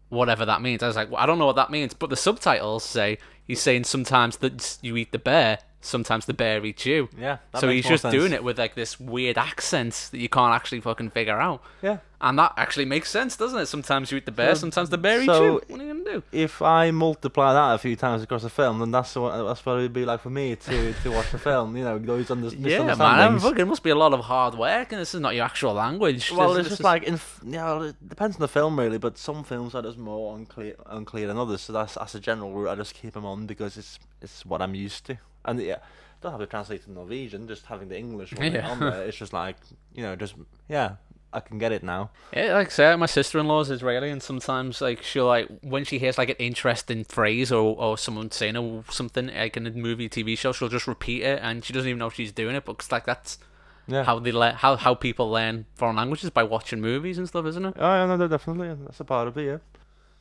whatever 0.08 0.46
that 0.46 0.62
means. 0.62 0.82
I 0.82 0.86
was 0.86 0.96
like, 0.96 1.10
well, 1.10 1.20
I 1.20 1.26
don't 1.26 1.38
know 1.38 1.46
what 1.46 1.56
that 1.56 1.70
means, 1.70 1.92
but 1.92 2.08
the 2.08 2.16
subtitles 2.16 2.84
say 2.84 3.18
he's 3.44 3.60
saying 3.60 3.84
sometimes 3.84 4.36
that 4.38 4.78
you 4.80 4.96
eat 4.96 5.10
the 5.10 5.18
bear, 5.18 5.58
sometimes 5.86 6.26
the 6.26 6.34
bear 6.34 6.64
eats 6.64 6.84
you. 6.86 7.08
yeah. 7.18 7.38
So 7.58 7.68
he's 7.68 7.86
just 7.86 8.02
sense. 8.02 8.12
doing 8.14 8.32
it 8.32 8.42
with 8.44 8.58
like 8.58 8.74
this 8.74 8.98
weird 9.00 9.38
accent 9.38 10.08
that 10.12 10.18
you 10.18 10.28
can't 10.28 10.54
actually 10.54 10.80
fucking 10.80 11.10
figure 11.10 11.38
out. 11.40 11.62
Yeah. 11.82 11.98
And 12.18 12.38
that 12.38 12.54
actually 12.56 12.86
makes 12.86 13.10
sense, 13.10 13.36
doesn't 13.36 13.58
it? 13.58 13.66
Sometimes 13.66 14.10
you 14.10 14.16
eat 14.16 14.24
the 14.24 14.32
bear, 14.32 14.54
So- 14.54 14.60
sometimes 14.60 14.88
the 14.88 14.96
bear 14.96 15.18
eats 15.20 15.26
you. 15.26 15.60
What 15.68 15.80
are 15.80 15.84
you 15.84 15.92
gonna 15.92 16.12
do? 16.12 16.22
If 16.32 16.62
I 16.62 16.90
multiply 16.90 17.52
that 17.52 17.74
a 17.74 17.78
few 17.78 17.94
times 17.94 18.22
across 18.22 18.42
the 18.42 18.48
film, 18.48 18.78
then 18.78 18.90
that's 18.90 19.14
what 19.16 19.36
that's 19.44 19.64
what 19.66 19.74
it 19.74 19.82
would 19.82 19.92
be 19.92 20.06
like 20.06 20.20
for 20.22 20.30
me 20.30 20.56
to 20.56 20.94
to 20.94 21.10
watch 21.10 21.30
the 21.30 21.38
film. 21.38 21.76
You 21.76 21.84
know, 21.84 21.98
those 21.98 22.30
under- 22.30 22.48
Yeah, 22.56 22.94
man, 22.94 23.38
fucking 23.38 23.58
it 23.60 23.66
must 23.66 23.82
be 23.82 23.90
a 23.90 23.94
lot 23.94 24.14
of 24.14 24.20
hard 24.20 24.54
work, 24.54 24.92
and 24.92 25.00
this 25.02 25.14
is 25.14 25.20
not 25.20 25.34
your 25.34 25.44
actual 25.44 25.74
language. 25.74 26.32
Well, 26.32 26.54
This- 26.54 26.60
it's 26.60 26.64
this 26.64 26.68
just 26.70 26.80
is- 26.80 26.84
like 26.84 27.02
in 27.04 27.20
you 27.44 27.58
know, 27.58 27.82
it 27.82 28.08
depends 28.08 28.36
on 28.36 28.40
the 28.40 28.48
film 28.48 28.78
really, 28.78 28.96
but 28.98 29.18
some 29.18 29.44
films 29.44 29.74
are 29.74 29.82
just 29.82 29.98
more 29.98 30.34
unclear 30.36 30.74
unclear 30.86 31.26
than 31.26 31.36
others. 31.36 31.60
So 31.60 31.74
that's 31.74 31.98
as 31.98 32.14
a 32.14 32.20
general 32.20 32.50
rule, 32.54 32.70
I 32.70 32.76
just 32.76 32.94
keep 32.94 33.12
them 33.12 33.26
on 33.26 33.46
because 33.46 33.76
it's 33.76 33.98
it's 34.22 34.46
what 34.46 34.62
I'm 34.62 34.74
used 34.74 35.04
to. 35.06 35.18
And 35.46 35.60
yeah, 35.60 35.78
don't 36.20 36.32
have 36.32 36.40
to 36.40 36.46
translate 36.46 36.84
to 36.84 36.92
Norwegian, 36.92 37.46
just 37.48 37.66
having 37.66 37.88
the 37.88 37.96
English 37.98 38.32
one 38.34 38.52
Yeah. 38.52 38.68
on 38.70 38.80
there. 38.80 39.04
It's 39.06 39.16
just 39.16 39.32
like 39.32 39.56
you 39.94 40.02
know, 40.02 40.16
just 40.16 40.34
yeah, 40.68 40.96
I 41.32 41.40
can 41.40 41.58
get 41.58 41.72
it 41.72 41.82
now. 41.82 42.10
Yeah, 42.34 42.54
like 42.54 42.68
I 42.68 42.70
say, 42.70 42.96
my 42.96 43.06
sister-in-law 43.06 43.60
is 43.60 43.70
Israeli, 43.70 44.10
and 44.10 44.22
sometimes 44.22 44.80
like 44.80 45.02
she'll 45.02 45.26
like 45.26 45.48
when 45.62 45.84
she 45.84 45.98
hears 45.98 46.18
like 46.18 46.30
an 46.30 46.36
interesting 46.38 47.04
phrase 47.04 47.52
or 47.52 47.76
or 47.78 47.96
someone 47.98 48.30
saying 48.30 48.56
or 48.56 48.84
something 48.90 49.26
like 49.28 49.56
in 49.56 49.66
a 49.66 49.70
movie, 49.70 50.08
TV 50.08 50.36
show, 50.36 50.52
she'll 50.52 50.68
just 50.68 50.86
repeat 50.86 51.22
it, 51.22 51.38
and 51.42 51.64
she 51.64 51.72
doesn't 51.72 51.88
even 51.88 51.98
know 51.98 52.10
she's 52.10 52.32
doing 52.32 52.56
it, 52.56 52.64
but 52.64 52.78
'cause, 52.78 52.90
like 52.92 53.04
that's 53.06 53.38
Yeah. 53.88 54.02
how 54.04 54.18
they 54.18 54.32
le- 54.32 54.54
how 54.54 54.74
how 54.76 54.94
people 54.94 55.30
learn 55.30 55.66
foreign 55.74 55.96
languages 55.96 56.30
by 56.30 56.42
watching 56.42 56.80
movies 56.80 57.18
and 57.18 57.28
stuff, 57.28 57.46
isn't 57.46 57.64
it? 57.64 57.74
Oh 57.78 57.94
yeah, 57.94 58.06
no, 58.06 58.16
no, 58.16 58.26
definitely. 58.26 58.74
That's 58.84 58.98
a 59.00 59.04
part 59.04 59.28
of 59.28 59.36
it. 59.38 59.44
Yeah, 59.46 59.58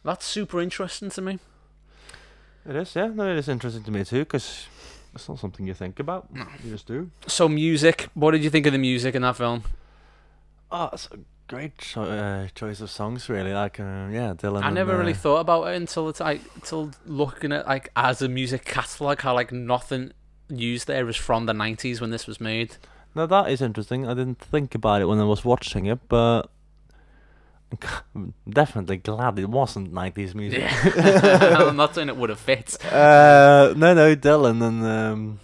That's 0.03 0.25
super 0.25 0.61
interesting 0.61 1.09
to 1.11 1.21
me. 1.21 1.39
it 2.69 2.75
is. 2.75 2.95
Yeah, 2.95 3.07
no, 3.07 3.31
it 3.31 3.37
is 3.37 3.47
interesting 3.47 3.83
to 3.83 3.91
me 3.91 4.03
too 4.03 4.19
because 4.19 4.67
it's 5.15 5.29
not 5.29 5.39
something 5.39 5.65
you 5.65 5.73
think 5.73 5.99
about. 5.99 6.27
You 6.63 6.71
just 6.71 6.87
do. 6.87 7.09
So 7.27 7.47
music, 7.47 8.09
what 8.13 8.31
did 8.31 8.43
you 8.43 8.49
think 8.49 8.65
of 8.65 8.73
the 8.73 8.79
music 8.79 9.15
in 9.15 9.21
that 9.21 9.37
film? 9.37 9.63
Oh, 10.71 10.89
it's 10.91 11.07
a 11.11 11.17
great 11.47 11.77
cho- 11.77 12.03
uh, 12.03 12.47
choice 12.53 12.81
of 12.81 12.89
songs, 12.89 13.29
really. 13.29 13.53
Like, 13.53 13.79
uh, 13.79 14.09
yeah, 14.11 14.33
Dylan. 14.35 14.63
I 14.63 14.67
and, 14.67 14.75
never 14.75 14.97
really 14.97 15.13
uh, 15.13 15.17
thought 15.17 15.39
about 15.39 15.67
it 15.67 15.75
until 15.75 16.09
it's 16.09 16.19
like 16.19 16.41
until 16.55 16.91
looking 17.05 17.51
at 17.51 17.65
like 17.65 17.89
as 17.95 18.21
a 18.21 18.27
music 18.27 18.65
catalog, 18.65 19.21
how 19.21 19.33
like 19.33 19.51
nothing 19.51 20.11
used 20.49 20.87
there 20.87 21.07
is 21.09 21.15
from 21.15 21.45
the 21.45 21.53
nineties 21.53 22.01
when 22.01 22.11
this 22.11 22.27
was 22.27 22.39
made. 22.39 22.77
Now 23.15 23.25
that 23.27 23.49
is 23.49 23.61
interesting. 23.61 24.05
I 24.07 24.13
didn't 24.13 24.39
think 24.39 24.75
about 24.75 25.01
it 25.01 25.05
when 25.05 25.19
I 25.19 25.23
was 25.23 25.45
watching 25.45 25.85
it, 25.85 25.99
but 26.09 26.41
I'm 26.41 26.49
definitely 28.49 28.97
glad 28.97 29.39
it 29.39 29.49
wasn't 29.49 29.93
90s 29.93 30.35
music. 30.35 30.61
Yeah, 30.61 31.57
I'm 31.67 31.75
not 31.75 31.95
saying 31.95 32.09
it 32.09 32.17
would 32.17 32.29
have 32.29 32.39
fit. 32.39 32.77
Uh, 32.85 33.73
no, 33.75 33.93
no, 33.93 34.15
Dylan 34.15 34.65
and 34.65 34.85
um, 34.85 35.39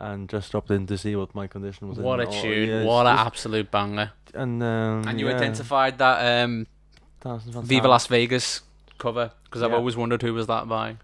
and 0.00 0.28
just 0.28 0.50
dropped 0.50 0.70
in 0.70 0.86
to 0.86 0.98
see 0.98 1.16
what 1.16 1.34
my 1.34 1.46
condition 1.46 1.88
was. 1.88 1.98
What 1.98 2.20
a 2.20 2.24
in. 2.24 2.28
Oh, 2.28 2.42
tune! 2.42 2.68
yeah, 2.68 2.84
what 2.84 3.06
an 3.06 3.18
absolute 3.18 3.70
banger! 3.70 4.12
and 4.34 4.62
um, 4.62 5.08
And 5.08 5.18
you 5.18 5.28
yeah, 5.28 5.36
identified 5.36 5.98
that 5.98 6.42
um, 6.42 6.66
Viva 7.62 7.88
Las 7.88 8.06
Vegas 8.06 8.62
cover 8.98 9.32
because 9.44 9.62
I've 9.62 9.72
always 9.72 9.96
wondered 9.96 10.22
who 10.22 10.34
was 10.34 10.46
that 10.46 10.68
by. 10.68 10.96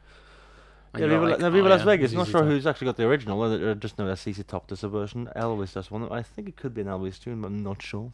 And 0.92 1.02
Yeah, 1.02 1.08
Viva, 1.08 1.26
like, 1.26 1.40
no, 1.40 1.50
Viva 1.50 1.66
"Oh, 1.66 1.70
Las 1.70 1.82
Vegas. 1.82 2.12
Not 2.12 2.28
sure 2.28 2.40
Top." 2.42 2.48
who's 2.48 2.66
actually 2.66 2.86
got 2.86 2.96
the 2.96 3.06
original. 3.06 3.42
I 3.42 3.70
I 3.70 3.74
just 3.74 3.98
know 3.98 4.06
that 4.06 4.18
ZZ 4.18 4.44
Top 4.46 4.68
does 4.68 4.84
a 4.84 4.88
version. 4.88 5.28
Elvis 5.34 5.74
does 5.74 5.90
one. 5.90 6.10
I 6.12 6.22
think 6.22 6.48
it 6.48 6.56
could 6.56 6.74
be 6.74 6.82
an 6.82 6.86
Elvis 6.86 7.20
tune, 7.20 7.40
but 7.40 7.48
I'm 7.48 7.64
not 7.64 7.82
sure. 7.82 8.12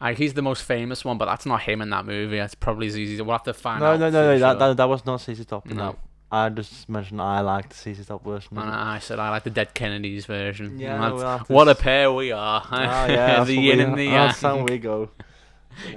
Uh, 0.00 0.14
he's 0.14 0.34
the 0.34 0.42
most 0.42 0.62
famous 0.62 1.04
one, 1.04 1.18
but 1.18 1.26
that's 1.26 1.44
not 1.44 1.62
him 1.62 1.82
in 1.82 1.90
that 1.90 2.06
movie. 2.06 2.38
It's 2.38 2.54
probably 2.54 2.88
ZZ. 2.88 3.20
We'll 3.20 3.32
have 3.32 3.42
to 3.42 3.52
find 3.54 3.80
No, 3.80 3.92
out. 3.92 4.00
no, 4.00 4.10
no, 4.10 4.32
no. 4.32 4.38
That, 4.38 4.58
that 4.58 4.76
that 4.78 4.88
was 4.88 5.04
not 5.04 5.20
ZZ 5.20 5.44
Top. 5.44 5.66
No. 5.66 5.74
No. 5.74 5.96
I 6.32 6.48
just 6.48 6.88
mentioned 6.88 7.20
I 7.20 7.40
liked 7.40 7.74
ZZ 7.74 8.06
Top 8.06 8.24
version. 8.24 8.56
And. 8.56 8.70
I 8.70 8.98
said 9.00 9.18
I 9.18 9.30
like 9.30 9.42
the 9.44 9.50
Dead 9.50 9.74
Kennedys 9.74 10.26
version. 10.26 10.78
Yeah, 10.78 11.12
we'll 11.12 11.38
what 11.48 11.68
a 11.68 11.74
pair 11.74 12.12
we 12.12 12.32
are. 12.32 12.62
Ah, 12.64 13.06
yeah, 13.08 13.44
the 13.44 13.54
yin 13.54 13.80
and 13.80 13.98
the 13.98 14.10
That's 14.10 14.40
how 14.40 14.62
we 14.64 14.78
go. 14.78 15.10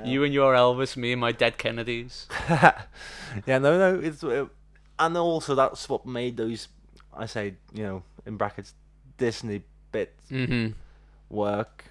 You 0.06 0.24
and 0.24 0.34
your 0.34 0.54
Elvis, 0.54 0.96
me 0.96 1.12
and 1.14 1.20
my 1.20 1.32
Dead 1.32 1.58
Kennedys. 1.58 2.28
yeah, 2.50 2.78
no, 3.46 3.60
no. 3.78 4.00
It's 4.00 4.24
uh, 4.24 4.46
and 5.00 5.18
also 5.18 5.56
that's 5.56 5.90
what 5.90 6.06
made 6.06 6.38
those. 6.38 6.68
I 7.14 7.26
say, 7.26 7.56
you 7.74 7.84
know, 7.84 8.04
in 8.26 8.38
brackets, 8.38 8.76
Disney 9.18 9.64
bits 9.92 10.30
hmm 10.30 10.68
work 11.30 11.86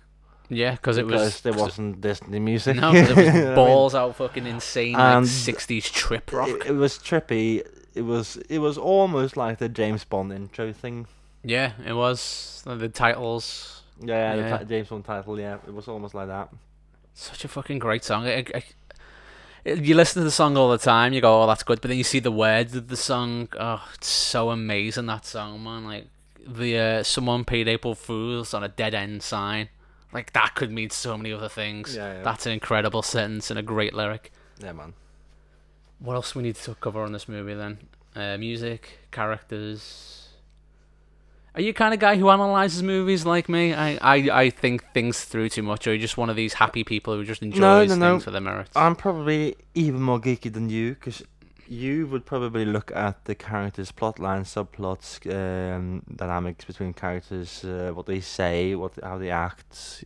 Yeah, 0.55 0.73
because 0.73 0.99
it 0.99 1.07
because 1.07 1.23
was. 1.23 1.41
there 1.41 1.53
'cause 1.53 1.63
wasn't 1.63 2.01
Disney 2.01 2.39
music. 2.39 2.77
No, 2.77 2.91
'cause 2.93 3.11
it 3.11 3.17
was 3.17 3.25
You 3.27 3.33
know 3.33 3.39
what 3.39 3.43
I 3.43 3.47
mean? 3.47 3.55
balls 3.55 3.95
out 3.95 4.17
fucking 4.17 4.47
insane, 4.47 4.93
like 4.93 5.17
And 5.17 5.27
60s 5.27 5.91
trip 5.93 6.33
rock. 6.33 6.49
It, 6.49 6.67
it 6.67 6.73
was 6.73 6.99
trippy. 6.99 7.67
It 7.95 8.03
was 8.03 8.37
it 8.49 8.59
was 8.59 8.77
almost 8.79 9.37
like 9.37 9.59
the 9.59 9.69
James 9.69 10.05
Bond 10.05 10.33
intro 10.33 10.73
thing. 10.73 11.07
Yeah, 11.45 11.73
it 11.87 11.93
was. 11.95 12.63
The 12.67 12.89
titles. 12.89 13.83
Yeah, 14.01 14.35
Yeah. 14.35 14.57
the 14.59 14.59
ti- 14.59 14.65
James 14.69 14.89
Bond 14.89 15.05
title. 15.05 15.39
Yeah, 15.39 15.57
it 15.67 15.73
was 15.75 15.89
almost 15.89 16.15
like 16.15 16.29
that. 16.29 16.49
Such 17.15 17.45
a 17.45 17.49
fucking 17.49 17.79
great 17.79 18.05
song. 18.05 18.27
I, 18.27 18.45
I, 18.55 18.63
you 19.65 19.95
listen 19.95 20.21
to 20.21 20.25
the 20.25 20.31
song 20.31 20.57
all 20.57 20.71
the 20.71 20.79
time, 20.79 21.13
you 21.13 21.21
go, 21.21 21.43
oh, 21.43 21.47
that's 21.47 21.63
good. 21.63 21.81
But 21.81 21.89
then 21.89 21.99
you 21.99 22.05
see 22.05 22.19
the 22.21 22.33
words 22.33 22.75
of 22.75 22.89
the 22.89 22.97
song. 22.97 23.49
Oh, 23.61 23.83
it's 23.95 24.09
so 24.09 24.51
amazing, 24.51 25.07
that 25.07 25.25
song, 25.27 25.63
man. 25.63 25.85
Like, 25.85 26.07
the 26.47 26.79
uh, 26.79 27.03
someone 27.03 27.45
paid 27.45 27.69
April 27.69 27.95
Fools 27.95 28.55
on 28.55 28.65
a 28.65 28.69
dead 28.69 28.95
end 28.95 29.23
sign. 29.23 29.69
Like, 30.13 30.33
that 30.35 30.55
could 30.55 30.71
mean 30.71 30.91
so 30.91 31.17
many 31.17 31.33
other 31.33 31.49
things. 31.49 31.97
Yeah, 31.97 32.15
yeah. 32.15 32.23
That's 32.23 32.47
an 32.47 32.53
incredible 32.53 33.03
sentence 33.03 33.51
and 33.51 33.59
a 33.59 33.63
great 33.63 33.95
lyric. 33.95 34.31
Yeah, 34.61 34.73
man. 34.73 34.95
What 35.99 36.15
else 36.15 36.35
we 36.35 36.43
need 36.43 36.57
to 36.57 36.75
cover 36.75 37.03
on 37.03 37.13
this 37.13 37.29
movie 37.29 37.55
then? 37.55 37.79
Uh, 38.15 38.37
music, 38.37 38.99
characters. 39.11 40.29
Are 41.55 41.61
you 41.61 41.75
kind 41.75 41.93
of 41.93 42.01
guy 42.01 42.17
who 42.17 42.31
analyzes 42.31 42.83
movies 42.83 43.27
like 43.27 43.49
me? 43.49 43.75
I, 43.75 43.99
I, 44.01 44.17
I 44.43 44.51
think 44.51 44.85
things 44.93 45.23
through 45.23 45.51
too 45.51 45.63
much, 45.63 45.87
or 45.87 45.91
are 45.91 45.93
you 45.95 46.01
just 46.01 46.17
one 46.17 46.31
of 46.31 46.37
these 46.37 46.55
happy 46.55 46.83
people 46.83 47.15
who 47.15 47.25
just 47.25 47.43
enjoys 47.43 47.61
no, 47.61 47.87
things 47.87 47.99
no. 47.99 48.21
for 48.21 48.31
their 48.31 48.41
merits? 48.41 48.71
I'm 48.75 48.97
probably 48.97 49.57
even 49.75 50.01
more 50.01 50.19
geeky 50.19 50.53
than 50.53 50.71
you 50.71 50.95
because 50.95 51.23
you 51.73 52.07
would 52.09 52.25
probably 52.27 52.65
look 52.65 52.91
at 52.95 53.25
the 53.25 53.35
characters' 53.35 53.93
plot 53.93 54.19
lines, 54.19 54.49
subplots, 54.55 55.21
um, 55.27 56.03
dynamics 56.15 56.65
between 56.65 56.93
characters, 56.93 57.65
uh, 57.65 57.91
what 57.95 58.07
they 58.07 58.21
say, 58.21 58.75
what 58.75 58.93
how 59.03 59.19
they 59.19 59.31
act. 59.31 60.05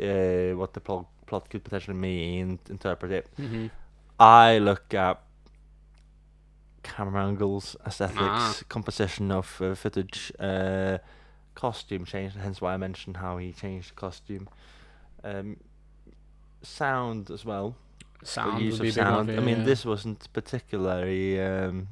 uh, 0.00 0.56
what 0.56 0.72
the 0.74 0.80
plot 0.80 1.06
plot 1.26 1.48
could 1.50 1.62
potentially 1.64 1.96
mean, 1.96 2.58
interpret 2.68 3.12
it. 3.12 3.28
hmm 3.36 3.66
I 4.18 4.58
look 4.58 4.92
at 4.94 5.20
camera 6.82 7.24
angles, 7.26 7.76
aesthetics, 7.86 8.18
Ah. 8.20 8.54
composition 8.68 9.30
of 9.30 9.60
uh, 9.62 9.74
footage, 9.74 10.32
uh, 10.40 10.98
costume 11.54 12.04
change. 12.04 12.34
Hence 12.34 12.60
why 12.60 12.74
I 12.74 12.76
mentioned 12.76 13.16
how 13.16 13.38
he 13.38 13.52
changed 13.52 13.90
the 13.90 13.94
costume. 13.94 14.48
Um, 15.24 15.56
sound 16.62 17.30
as 17.30 17.44
well. 17.44 17.74
Sound 18.22 18.62
use 18.62 18.78
of 18.80 18.92
sound. 18.92 19.30
I 19.30 19.40
mean, 19.40 19.58
yeah. 19.58 19.64
this 19.64 19.84
wasn't 19.84 20.30
particularly. 20.32 21.40
Um, 21.40 21.88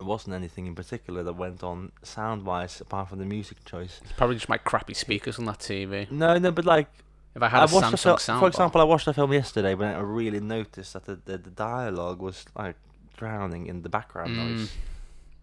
it 0.00 0.04
wasn't 0.04 0.34
anything 0.34 0.66
in 0.66 0.74
particular 0.74 1.22
that 1.22 1.34
went 1.34 1.62
on 1.62 1.92
sound-wise, 2.02 2.80
apart 2.80 3.08
from 3.08 3.18
the 3.18 3.24
music 3.24 3.64
choice. 3.64 4.00
It's 4.02 4.12
probably 4.12 4.36
just 4.36 4.48
my 4.48 4.58
crappy 4.58 4.94
speakers 4.94 5.38
on 5.38 5.44
that 5.46 5.60
TV. 5.60 6.10
No, 6.10 6.38
no, 6.38 6.50
but 6.50 6.64
like 6.64 6.88
If 7.34 7.42
I 7.42 7.48
had 7.48 7.60
I 7.60 7.64
a 7.64 7.68
Samsung 7.68 7.98
film. 7.98 8.16
soundbar, 8.16 8.40
For 8.40 8.48
example, 8.48 8.80
I 8.80 8.84
watched 8.84 9.06
a 9.06 9.14
film 9.14 9.32
yesterday, 9.32 9.74
but 9.74 9.86
I 9.94 10.00
really 10.00 10.40
noticed 10.40 10.92
that 10.94 11.04
the, 11.04 11.16
the, 11.24 11.38
the 11.38 11.50
dialogue 11.50 12.20
was 12.20 12.44
like 12.58 12.74
drowning 13.16 13.66
in 13.66 13.82
the 13.82 13.88
background 13.88 14.30
Mm. 14.36 14.56
noise, 14.58 14.72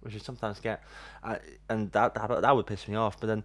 which 0.01 0.13
you 0.13 0.19
sometimes 0.19 0.59
get, 0.59 0.83
I, 1.23 1.39
and 1.69 1.91
that, 1.93 2.13
that 2.15 2.41
that 2.41 2.55
would 2.55 2.67
piss 2.67 2.87
me 2.87 2.95
off. 2.95 3.19
But 3.19 3.27
then, 3.27 3.43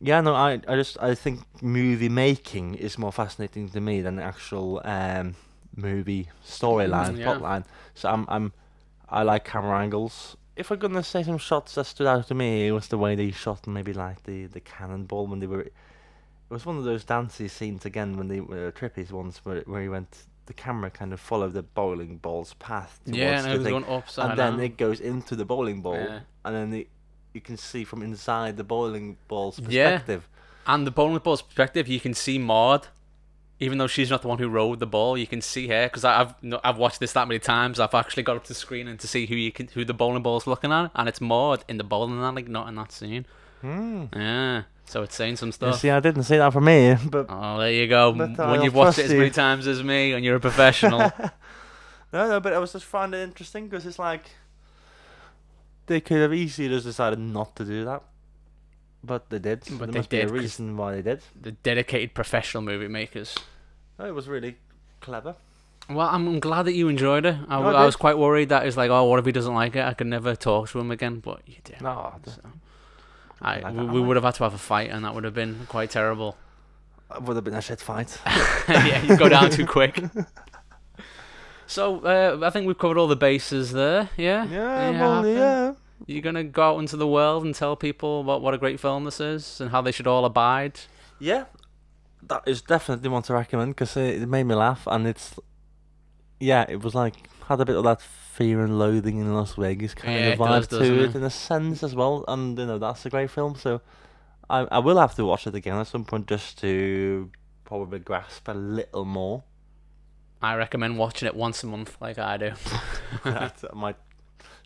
yeah, 0.00 0.20
no, 0.20 0.34
I 0.34 0.60
I 0.68 0.76
just 0.76 0.96
I 1.02 1.14
think 1.14 1.40
movie 1.62 2.08
making 2.08 2.74
is 2.74 2.98
more 2.98 3.12
fascinating 3.12 3.68
to 3.70 3.80
me 3.80 4.00
than 4.02 4.16
the 4.16 4.22
actual 4.22 4.80
um, 4.84 5.34
movie 5.76 6.28
storyline 6.44 7.14
Mm, 7.14 7.18
yeah. 7.18 7.26
plotline. 7.26 7.64
So 7.94 8.08
I'm 8.08 8.24
I'm 8.28 8.52
I 9.08 9.22
like 9.22 9.44
camera 9.44 9.78
angles. 9.78 10.36
If 10.56 10.70
we're 10.70 10.76
gonna 10.76 11.02
say 11.04 11.22
some 11.22 11.38
shots 11.38 11.74
that 11.74 11.84
stood 11.84 12.06
out 12.06 12.26
to 12.28 12.34
me, 12.34 12.66
it 12.68 12.72
was 12.72 12.88
the 12.88 12.98
way 12.98 13.14
they 13.14 13.30
shot 13.30 13.66
maybe 13.66 13.92
like 13.92 14.22
the 14.24 14.46
the 14.46 14.60
cannonball 14.60 15.26
when 15.26 15.40
they 15.40 15.46
were. 15.46 15.62
It 16.50 16.54
was 16.54 16.64
one 16.64 16.78
of 16.78 16.84
those 16.84 17.04
dancey 17.04 17.46
scenes 17.48 17.84
again 17.84 18.16
when 18.16 18.28
they 18.28 18.40
were 18.40 18.72
trippies 18.72 19.10
ones 19.12 19.40
where 19.44 19.60
where 19.66 19.82
he 19.82 19.88
went. 19.88 20.24
The 20.46 20.54
camera 20.54 20.88
kind 20.90 21.12
of 21.12 21.20
followed 21.20 21.52
the 21.52 21.62
bowling 21.62 22.16
ball's 22.16 22.54
path 22.54 23.00
towards 23.04 23.18
yeah, 23.18 23.36
and 23.40 23.44
the 23.46 23.50
it 23.50 23.58
was 23.58 23.64
thing, 23.64 23.72
going 23.72 23.84
upside 23.84 24.30
and 24.30 24.38
then 24.38 24.52
down. 24.52 24.60
it 24.60 24.78
goes 24.78 24.98
into 24.98 25.36
the 25.36 25.44
bowling 25.44 25.82
ball, 25.82 25.96
Yeah. 26.00 26.20
and 26.42 26.54
then 26.56 26.70
the, 26.70 26.88
you 27.32 27.40
can 27.40 27.56
see 27.56 27.84
from 27.84 28.02
inside 28.02 28.56
the 28.56 28.64
bowling 28.64 29.16
ball's 29.28 29.58
Yeah. 29.60 29.90
perspective. 29.90 30.28
And 30.66 30.86
the 30.86 30.90
bowling 30.90 31.18
ball's 31.18 31.42
perspective, 31.42 31.88
you 31.88 31.98
can 32.00 32.12
see 32.14 32.38
Maud, 32.38 32.88
even 33.60 33.78
though 33.78 33.86
she's 33.86 34.10
not 34.10 34.22
the 34.22 34.28
one 34.28 34.38
who 34.38 34.48
rode 34.48 34.80
the 34.80 34.86
ball. 34.86 35.16
You 35.16 35.26
can 35.26 35.40
see 35.40 35.68
her 35.68 35.86
because 35.86 36.04
I've 36.04 36.34
I've 36.62 36.76
watched 36.76 37.00
this 37.00 37.12
that 37.14 37.26
many 37.26 37.38
times. 37.38 37.80
I've 37.80 37.94
actually 37.94 38.22
got 38.24 38.36
up 38.36 38.44
to 38.44 38.48
the 38.48 38.54
screen 38.54 38.86
and 38.88 39.00
to 39.00 39.08
see 39.08 39.26
who 39.26 39.34
you 39.34 39.50
can 39.50 39.68
who 39.68 39.84
the 39.84 39.94
bowling 39.94 40.22
ball's 40.22 40.46
looking 40.46 40.70
at, 40.72 40.90
and 40.94 41.08
it's 41.08 41.20
Maud 41.20 41.64
in 41.68 41.78
the 41.78 41.84
bowling 41.84 42.20
alley, 42.20 42.42
not 42.42 42.68
in 42.68 42.74
that 42.76 42.92
scene. 42.92 43.24
Hmm. 43.62 44.04
Yeah, 44.14 44.62
so 44.84 45.02
it's 45.02 45.16
saying 45.16 45.36
some 45.36 45.48
You 45.48 45.52
stuff. 45.52 45.80
see, 45.80 45.90
I 45.90 45.98
didn't 46.00 46.22
see 46.24 46.36
that 46.36 46.52
for 46.52 46.60
me, 46.60 46.96
but 47.10 47.26
Oh, 47.28 47.58
there 47.58 47.72
you 47.72 47.88
go. 47.88 48.12
When 48.12 48.62
you've 48.62 48.74
watched 48.74 48.98
it 49.00 49.06
as 49.06 49.10
many 49.12 49.24
you. 49.24 49.30
times 49.30 49.66
as 49.66 49.82
me, 49.82 50.12
and 50.12 50.24
you're 50.24 50.36
a 50.36 50.40
professional. 50.40 50.98
no, 52.12 52.28
no. 52.28 52.40
But 52.40 52.52
I 52.52 52.58
was 52.58 52.72
just 52.72 52.84
finding 52.84 53.20
it 53.20 53.24
interesting 53.24 53.66
because 53.68 53.84
it's 53.86 53.98
like 53.98 54.30
they 55.88 56.00
could 56.00 56.18
have 56.18 56.32
easily 56.32 56.68
just 56.68 56.86
decided 56.86 57.18
not 57.18 57.56
to 57.56 57.64
do 57.64 57.84
that, 57.84 58.02
but 59.02 59.28
they 59.30 59.38
did. 59.38 59.60
But 59.72 59.78
there 59.78 59.86
they 59.88 59.98
must 59.98 60.10
be 60.10 60.16
did, 60.18 60.26
a 60.26 60.28
'cause- 60.28 60.40
reason 60.40 60.76
why 60.76 60.94
they 60.94 61.02
did. 61.02 61.22
the 61.40 61.52
dedicated 61.52 62.14
professional 62.14 62.62
movie 62.62 62.88
makers. 62.88 63.34
No, 63.98 64.06
it 64.06 64.14
was 64.14 64.28
really 64.28 64.56
clever. 65.00 65.34
Well, 65.90 66.06
I'm, 66.08 66.38
glad 66.38 66.64
that 66.64 66.74
you 66.74 66.88
enjoyed 66.88 67.24
it. 67.24 67.34
I, 67.48 67.60
No, 67.60 67.68
I 67.68 67.82
I 67.82 67.84
was 67.86 67.96
quite 67.96 68.18
worried 68.18 68.50
that 68.50 68.66
it's 68.66 68.76
like, 68.76 68.90
oh, 68.90 69.04
what 69.04 69.18
if 69.18 69.24
he 69.26 69.32
doesn't 69.32 69.54
like 69.54 69.74
it? 69.74 69.84
I 69.84 69.94
could 69.94 70.06
never 70.06 70.36
talk 70.36 70.68
to 70.70 70.78
him 70.78 70.90
again. 70.90 71.20
But 71.20 71.40
you 71.46 71.56
did. 71.64 71.80
No, 71.80 72.12
So, 72.26 72.32
I 73.40 73.54
I, 73.54 73.60
like 73.60 73.74
we, 73.74 73.84
we 73.86 74.00
would 74.00 74.16
have 74.16 74.24
had 74.24 74.34
to 74.34 74.44
have 74.44 74.52
a 74.54 74.58
fight, 74.58 74.90
and 74.90 75.04
that 75.06 75.14
would 75.14 75.24
have 75.24 75.32
been 75.34 75.66
quite 75.68 75.90
terrible. 75.90 76.36
it 77.14 77.22
would 77.22 77.36
have 77.36 77.44
been 77.44 77.54
a 77.54 77.62
shit 77.62 77.80
fight. 77.80 78.20
yeah, 78.68 79.02
you 79.02 79.16
go 79.16 79.30
down 79.30 79.50
too 79.50 79.64
quick. 79.66 79.98
So 81.68 82.00
uh, 82.00 82.40
I 82.42 82.50
think 82.50 82.66
we've 82.66 82.78
covered 82.78 82.98
all 82.98 83.06
the 83.08 83.16
bases 83.16 83.72
there. 83.72 84.10
Yeah. 84.16 84.46
yeah, 84.46 84.90
You 84.90 84.98
well, 84.98 85.26
yeah. 85.26 85.74
You're 86.06 86.22
gonna 86.22 86.44
go 86.44 86.62
out 86.62 86.78
into 86.78 86.96
the 86.96 87.06
world 87.06 87.44
and 87.44 87.54
tell 87.54 87.76
people 87.76 88.24
what 88.24 88.40
what 88.42 88.54
a 88.54 88.58
great 88.58 88.80
film 88.80 89.04
this 89.04 89.20
is 89.20 89.60
and 89.60 89.70
how 89.70 89.82
they 89.82 89.92
should 89.92 90.06
all 90.06 90.24
abide. 90.24 90.80
Yeah, 91.18 91.46
that 92.22 92.42
is 92.46 92.62
definitely 92.62 93.08
one 93.08 93.22
to 93.24 93.34
recommend 93.34 93.72
because 93.74 93.96
it, 93.96 94.22
it 94.22 94.28
made 94.28 94.44
me 94.44 94.54
laugh 94.54 94.86
and 94.86 95.06
it's 95.06 95.34
yeah, 96.40 96.64
it 96.68 96.82
was 96.82 96.94
like 96.94 97.28
had 97.48 97.60
a 97.60 97.64
bit 97.64 97.76
of 97.76 97.84
that 97.84 98.00
fear 98.00 98.60
and 98.62 98.78
loathing 98.78 99.18
in 99.18 99.34
Las 99.34 99.54
Vegas 99.54 99.94
kind 99.94 100.14
Yeah, 100.14 100.28
of 100.28 100.34
it 100.34 100.42
does, 100.42 100.68
vibe 100.68 100.78
to 100.78 101.04
it 101.04 101.14
it? 101.14 101.14
in 101.14 101.22
a 101.24 101.30
sense 101.30 101.82
as 101.82 101.94
well, 101.94 102.24
and 102.28 102.58
you 102.58 102.66
know 102.66 102.78
that's 102.78 103.06
a 103.06 103.10
great 103.10 103.30
film. 103.30 103.56
So 103.56 103.80
I 104.50 104.60
I 104.70 104.78
will 104.80 104.98
have 104.98 105.14
to 105.16 105.24
watch 105.24 105.46
it 105.46 105.54
again 105.54 105.76
at 105.78 105.88
some 105.88 106.04
point 106.04 106.26
just 106.28 106.58
to 106.60 107.30
probably 107.64 107.98
grasp 108.00 108.48
a 108.48 108.54
little 108.54 109.04
more. 109.04 109.44
I 110.40 110.54
recommend 110.54 110.98
watching 110.98 111.26
it 111.26 111.34
once 111.34 111.62
a 111.64 111.66
month, 111.66 111.96
like 112.00 112.18
I 112.18 112.36
do. 112.36 112.52
I 113.24 113.50
might 113.74 113.96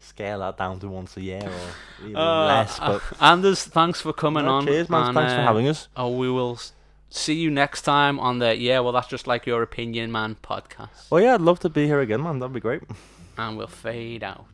scale 0.01 0.41
that 0.41 0.57
down 0.59 0.81
to 0.81 0.89
once 0.89 1.17
a 1.17 1.21
year 1.23 1.41
or 1.43 2.05
even 2.05 2.17
Uh, 2.17 2.45
less. 2.47 2.79
But 2.79 3.03
Anders, 3.21 3.65
thanks 3.65 4.01
for 4.01 4.13
coming 4.13 4.45
No, 4.45 4.53
on. 4.57 4.67
cheers, 4.67 4.89
man. 4.91 5.07
and, 5.09 5.15
Thanks 5.15 5.33
for 5.33 5.41
uh, 5.41 5.45
having 5.45 5.69
us. 5.69 5.89
Oh, 5.97 6.15
we 6.17 6.29
will 6.31 6.59
see 7.09 7.35
you 7.35 7.51
next 7.51 7.83
time 7.83 8.19
on 8.21 8.39
the 8.39 8.57
Yeah, 8.57 8.81
well, 8.81 8.93
that's 8.93 9.07
just 9.09 9.27
like 9.27 9.47
your 9.47 9.63
opinion, 9.63 10.11
man 10.13 10.37
podcast. 10.43 11.07
Oh 11.11 11.17
yeah, 11.19 11.35
I'd 11.35 11.41
love 11.41 11.61
to 11.61 11.69
be 11.69 11.87
here 11.87 12.01
again, 12.01 12.23
man. 12.23 12.39
That'd 12.39 12.53
be 12.53 12.61
great. 12.61 12.83
And 13.39 13.57
we'll 13.57 13.67
fade 13.67 14.23
out. 14.25 14.45